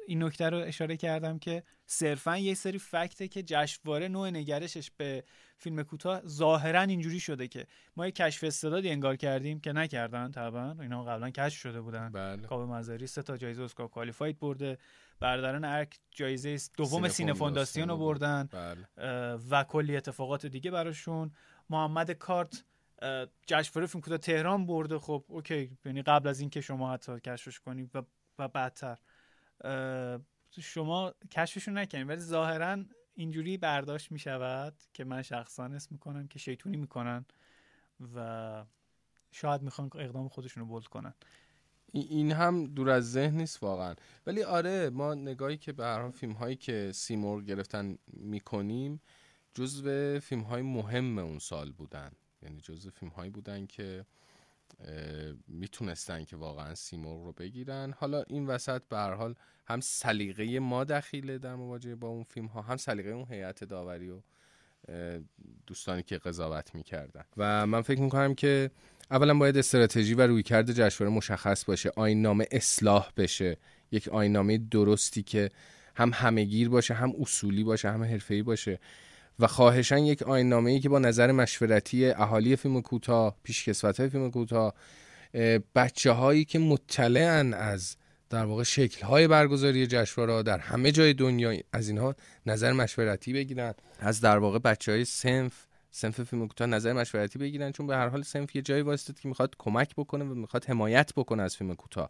این 0.07 0.23
نکته 0.23 0.49
رو 0.49 0.57
اشاره 0.57 0.97
کردم 0.97 1.39
که 1.39 1.63
صرفا 1.85 2.37
یه 2.37 2.53
سری 2.53 2.79
فکته 2.79 3.27
که 3.27 3.43
جشنواره 3.43 4.07
نوع 4.07 4.29
نگرشش 4.29 4.91
به 4.97 5.23
فیلم 5.57 5.83
کوتاه 5.83 6.21
ظاهرا 6.27 6.81
اینجوری 6.81 7.19
شده 7.19 7.47
که 7.47 7.65
ما 7.95 8.05
یه 8.05 8.11
کشف 8.11 8.43
استعدادی 8.43 8.89
انگار 8.89 9.15
کردیم 9.15 9.59
که 9.59 9.71
نکردن 9.71 10.31
طبعا. 10.31 10.81
اینا 10.81 11.03
قبلا 11.03 11.29
کشف 11.29 11.59
شده 11.59 11.81
بودن. 11.81 12.11
بله. 12.11 12.47
کاوه 12.47 12.65
مزاری 12.65 13.07
سه 13.07 13.21
تا 13.21 13.37
جایزه 13.37 13.63
اسکار 13.63 13.87
کوالیفاید 13.87 14.39
برده. 14.39 14.77
برادران 15.19 15.65
ارک 15.65 15.99
جایزه 16.11 16.57
دوم 16.77 17.07
سینه 17.07 17.33
فونداسیون 17.33 17.89
رو 17.89 17.97
بردن. 17.97 18.49
بله. 18.51 18.87
و 19.49 19.63
کلی 19.63 19.97
اتفاقات 19.97 20.45
دیگه 20.45 20.71
براشون. 20.71 21.31
محمد 21.69 22.11
کارت 22.11 22.63
جشنواره 23.47 23.87
فیلم 23.87 24.01
کوتاه 24.01 24.17
تهران 24.17 24.65
برده. 24.65 24.99
خب 24.99 25.25
اوکی. 25.27 25.77
یعنی 25.85 26.01
قبل 26.01 26.29
از 26.29 26.39
اینکه 26.39 26.61
شما 26.61 26.93
حتی 26.93 27.19
کشفش 27.19 27.59
کنید 27.59 27.95
و, 27.95 28.01
و 28.39 28.47
بعدتر. 28.47 28.97
شما 30.59 31.13
کشفشون 31.31 31.77
نکنید 31.77 32.09
ولی 32.09 32.19
ظاهرا 32.19 32.83
اینجوری 33.15 33.57
برداشت 33.57 34.11
می 34.11 34.19
شود 34.19 34.73
که 34.93 35.03
من 35.03 35.21
شخصا 35.21 35.65
اسم 35.65 35.87
می‌کنم 35.91 36.27
که 36.27 36.39
شیطونی 36.39 36.77
می‌کنن 36.77 37.25
و 38.15 38.65
شاید 39.31 39.61
می‌خوان 39.61 39.89
اقدام 39.95 40.27
خودشون 40.27 40.61
رو 40.61 40.69
بولد 40.69 40.87
کنن 40.87 41.13
این 41.93 42.31
هم 42.31 42.65
دور 42.65 42.89
از 42.89 43.11
ذهن 43.11 43.37
نیست 43.37 43.63
واقعا. 43.63 43.95
ولی 44.27 44.43
آره 44.43 44.89
ما 44.89 45.13
نگاهی 45.13 45.57
که 45.57 45.73
به 45.73 45.85
هر 45.85 46.09
فیلم 46.09 46.33
هایی 46.33 46.55
که 46.55 46.91
سیمور 46.93 47.43
گرفتن 47.43 47.97
می‌کنیم 48.07 49.01
جزو 49.53 50.19
فیلم 50.19 50.41
های 50.41 50.61
مهم 50.61 51.17
اون 51.17 51.39
سال 51.39 51.71
بودن. 51.71 52.11
یعنی 52.41 52.61
جزو 52.61 52.89
فیلم 52.89 53.11
هایی 53.11 53.29
بودن 53.29 53.65
که 53.65 54.05
می‌تونستن 55.47 56.23
که 56.23 56.35
واقعا 56.35 56.75
سیمور 56.75 57.25
رو 57.25 57.33
بگیرن. 57.33 57.93
حالا 57.97 58.23
این 58.27 58.47
وسط 58.47 58.81
به 58.89 58.97
هر 58.97 59.13
حال 59.13 59.35
هم 59.67 59.79
سلیقه 59.81 60.59
ما 60.59 60.83
دخیله 60.83 61.37
در 61.37 61.55
مواجهه 61.55 61.95
با 61.95 62.07
اون 62.07 62.23
فیلم 62.23 62.45
ها 62.45 62.61
هم 62.61 62.77
سلیقه 62.77 63.09
اون 63.09 63.25
هیئت 63.29 63.63
داوری 63.63 64.09
و 64.09 64.21
دوستانی 65.67 66.03
که 66.03 66.17
قضاوت 66.17 66.75
می‌کردن. 66.75 67.23
و 67.37 67.67
من 67.67 67.81
فکر 67.81 68.01
می‌کنم 68.01 68.35
که 68.35 68.71
اولا 69.11 69.37
باید 69.37 69.57
استراتژی 69.57 70.13
و 70.13 70.27
رویکرد 70.27 70.71
جشنواره 70.71 71.15
مشخص 71.15 71.65
باشه 71.65 71.91
نامه 72.13 72.47
اصلاح 72.51 73.11
بشه. 73.17 73.57
یک 73.91 74.09
نامه 74.13 74.57
درستی 74.57 75.23
که 75.23 75.49
هم 75.95 76.11
همهگیر 76.13 76.69
باشه 76.69 76.93
هم 76.93 77.13
اصولی 77.19 77.63
باشه 77.63 77.89
هم 77.89 78.03
حرفه‌ای 78.03 78.43
باشه. 78.43 78.79
و 79.39 79.47
خواهشن 79.47 79.97
یک 79.97 80.23
نامه 80.27 80.71
ای 80.71 80.79
که 80.79 80.89
با 80.89 80.99
نظر 80.99 81.31
مشورتی 81.31 82.05
اهالی 82.05 82.55
فیلم 82.55 82.81
کوتاه 82.81 83.37
پیشکسوت 83.43 83.99
های 83.99 84.09
فیلم 84.09 84.31
کوتاه 84.31 84.73
بچه 85.75 86.11
هایی 86.11 86.45
که 86.45 86.59
مطلعن 86.59 87.53
از 87.53 87.95
در 88.29 88.45
واقع 88.45 88.63
شکل 88.63 89.05
های 89.05 89.27
برگزاری 89.27 89.87
جشنواره 89.87 90.43
در 90.43 90.57
همه 90.57 90.91
جای 90.91 91.13
دنیا 91.13 91.57
از 91.73 91.89
اینها 91.89 92.15
نظر 92.45 92.73
مشورتی 92.73 93.33
بگیرن. 93.33 93.73
از 93.99 94.21
در 94.21 94.37
واقع 94.37 94.59
بچه 94.59 94.91
های 94.91 95.05
سنف 95.05 95.65
سنف 95.91 96.21
فیلم 96.21 96.47
کوتاه 96.47 96.67
نظر 96.67 96.93
مشورتی 96.93 97.39
بگیرن 97.39 97.71
چون 97.71 97.87
به 97.87 97.95
هر 97.95 98.07
حال 98.07 98.23
سنف 98.23 98.55
یه 98.55 98.61
جایی 98.61 98.81
واسطه 98.81 99.21
که 99.21 99.27
می‌خواد 99.27 99.55
کمک 99.59 99.95
بکنه 99.95 100.25
و 100.25 100.35
می‌خواد 100.35 100.65
حمایت 100.65 101.13
بکنه 101.15 101.43
از 101.43 101.57
فیلم 101.57 101.75
کوتاه. 101.75 102.09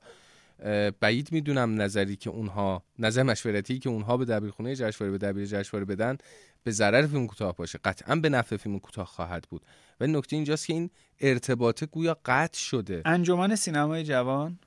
بعید 1.00 1.32
می‌دونم 1.32 1.82
نظری 1.82 2.16
که 2.16 2.30
اونها 2.30 2.84
نظر 3.00 3.24
مشورتی 3.24 3.80
که 3.80 3.90
اونها 3.90 4.18
به 4.18 4.26
دبیرخونه 4.26 4.76
جشنواره 4.76 5.18
به 5.18 5.28
دبیر 5.28 5.46
جشنواره 5.46 5.86
بدن 5.86 6.18
به 6.64 6.72
ضرر 6.72 7.08
فیلم 7.08 7.28
کوتاه 7.28 7.56
باشه. 7.56 7.80
قطعا 7.84 8.16
به 8.16 8.30
نفع 8.30 8.58
فیلم 8.58 8.80
کوتاه 8.80 9.06
خواهد 9.06 9.48
بود. 9.50 9.62
و 10.00 10.08
نکته 10.08 10.36
اینجاست 10.36 10.68
که 10.68 10.74
این 10.74 10.90
ارتباط 11.20 11.84
گویا 11.84 12.18
قطع 12.26 12.60
شده. 12.60 13.02
انجمن 13.06 13.56
سینمای 13.56 14.04
جوان 14.04 14.60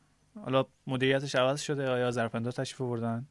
حالا 0.45 0.67
مدیریتش 0.87 1.35
عوض 1.35 1.61
شده 1.61 1.89
آیا 1.89 2.11
زرپندا 2.11 2.51
تشریف 2.51 2.81
آوردن؟ 2.81 3.27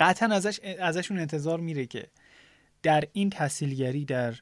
قطعا 0.00 0.28
ازش 0.28 0.60
ازشون 0.60 1.18
انتظار 1.18 1.60
میره 1.60 1.86
که 1.86 2.08
در 2.82 3.04
این 3.12 3.30
تحصیلگری 3.30 4.04
در 4.04 4.34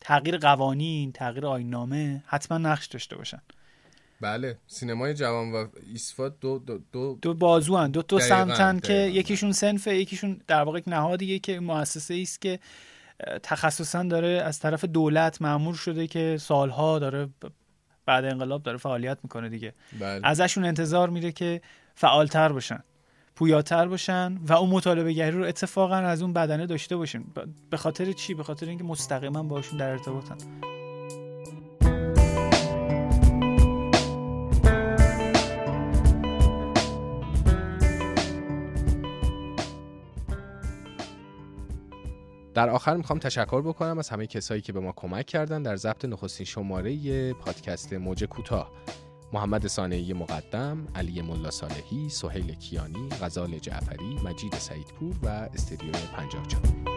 تغییر 0.00 0.36
قوانین 0.36 1.12
تغییر 1.12 1.46
آینامه 1.46 2.24
حتما 2.26 2.58
نقش 2.58 2.86
داشته 2.86 3.16
باشن. 3.16 3.42
بله 4.20 4.58
سینمای 4.66 5.14
جوان 5.14 5.52
و 5.52 5.66
ایسفا 5.92 6.28
دو 6.28 6.58
دو 6.58 6.78
دو, 6.92 7.18
دو 7.22 7.34
بازو 7.34 7.76
هن. 7.76 7.90
دو 7.90 8.02
تو 8.02 8.20
سمتن 8.20 8.78
که 8.78 8.92
یکیشون 8.92 9.52
سنفه 9.52 9.96
یکیشون 9.96 10.40
در 10.46 10.62
واقع 10.62 10.80
نهادیه 10.86 11.38
که 11.38 11.60
مؤسسه 11.60 12.14
است 12.14 12.40
که 12.40 12.58
تخصصا 13.42 14.02
داره 14.02 14.28
از 14.28 14.58
طرف 14.58 14.84
دولت 14.84 15.42
معمور 15.42 15.74
شده 15.74 16.06
که 16.06 16.36
سالها 16.40 16.98
داره 16.98 17.28
بعد 18.06 18.24
انقلاب 18.24 18.62
داره 18.62 18.78
فعالیت 18.78 19.18
می‌کنه 19.22 19.48
دیگه 19.48 19.74
بله. 20.00 20.20
ازشون 20.22 20.64
انتظار 20.64 21.10
میره 21.10 21.32
که 21.32 21.60
فعالتر 21.94 22.52
باشن 22.52 22.82
پویاتر 23.36 23.88
باشن 23.88 24.38
و 24.46 24.52
اون 24.52 24.70
مطالبه 24.70 25.12
گری 25.12 25.30
رو 25.30 25.44
اتفاقا 25.44 25.96
از 25.96 26.22
اون 26.22 26.32
بدنه 26.32 26.66
داشته 26.66 26.96
باشن 26.96 27.24
به 27.70 27.76
خاطر 27.76 28.12
چی 28.12 28.34
به 28.34 28.42
خاطر 28.42 28.68
اینکه 28.68 28.84
مستقیما 28.84 29.42
باشون 29.42 29.78
در 29.78 29.90
ارتباطن 29.90 30.36
در 42.54 42.70
آخر 42.70 42.96
می‌خوام 42.96 43.18
تشکر 43.18 43.62
بکنم 43.62 43.98
از 43.98 44.08
همه 44.08 44.26
کسایی 44.26 44.60
که 44.60 44.72
به 44.72 44.80
ما 44.80 44.92
کمک 44.96 45.26
کردن 45.26 45.62
در 45.62 45.76
ضبط 45.76 46.04
نخستین 46.04 46.46
شماره 46.46 47.32
پادکست 47.32 47.92
موج 47.92 48.24
کوتاه. 48.24 48.70
محمد 49.32 49.66
سانعی 49.66 50.12
مقدم، 50.12 50.86
علی 50.94 51.22
ملا 51.22 51.50
صالحی، 51.50 52.08
سهیل 52.08 52.54
کیانی، 52.54 53.08
غزال 53.08 53.58
جعفری، 53.58 54.14
مجید 54.24 54.54
سعیدپور 54.54 55.14
و 55.22 55.28
استدیو 55.28 55.92
54 55.92 56.93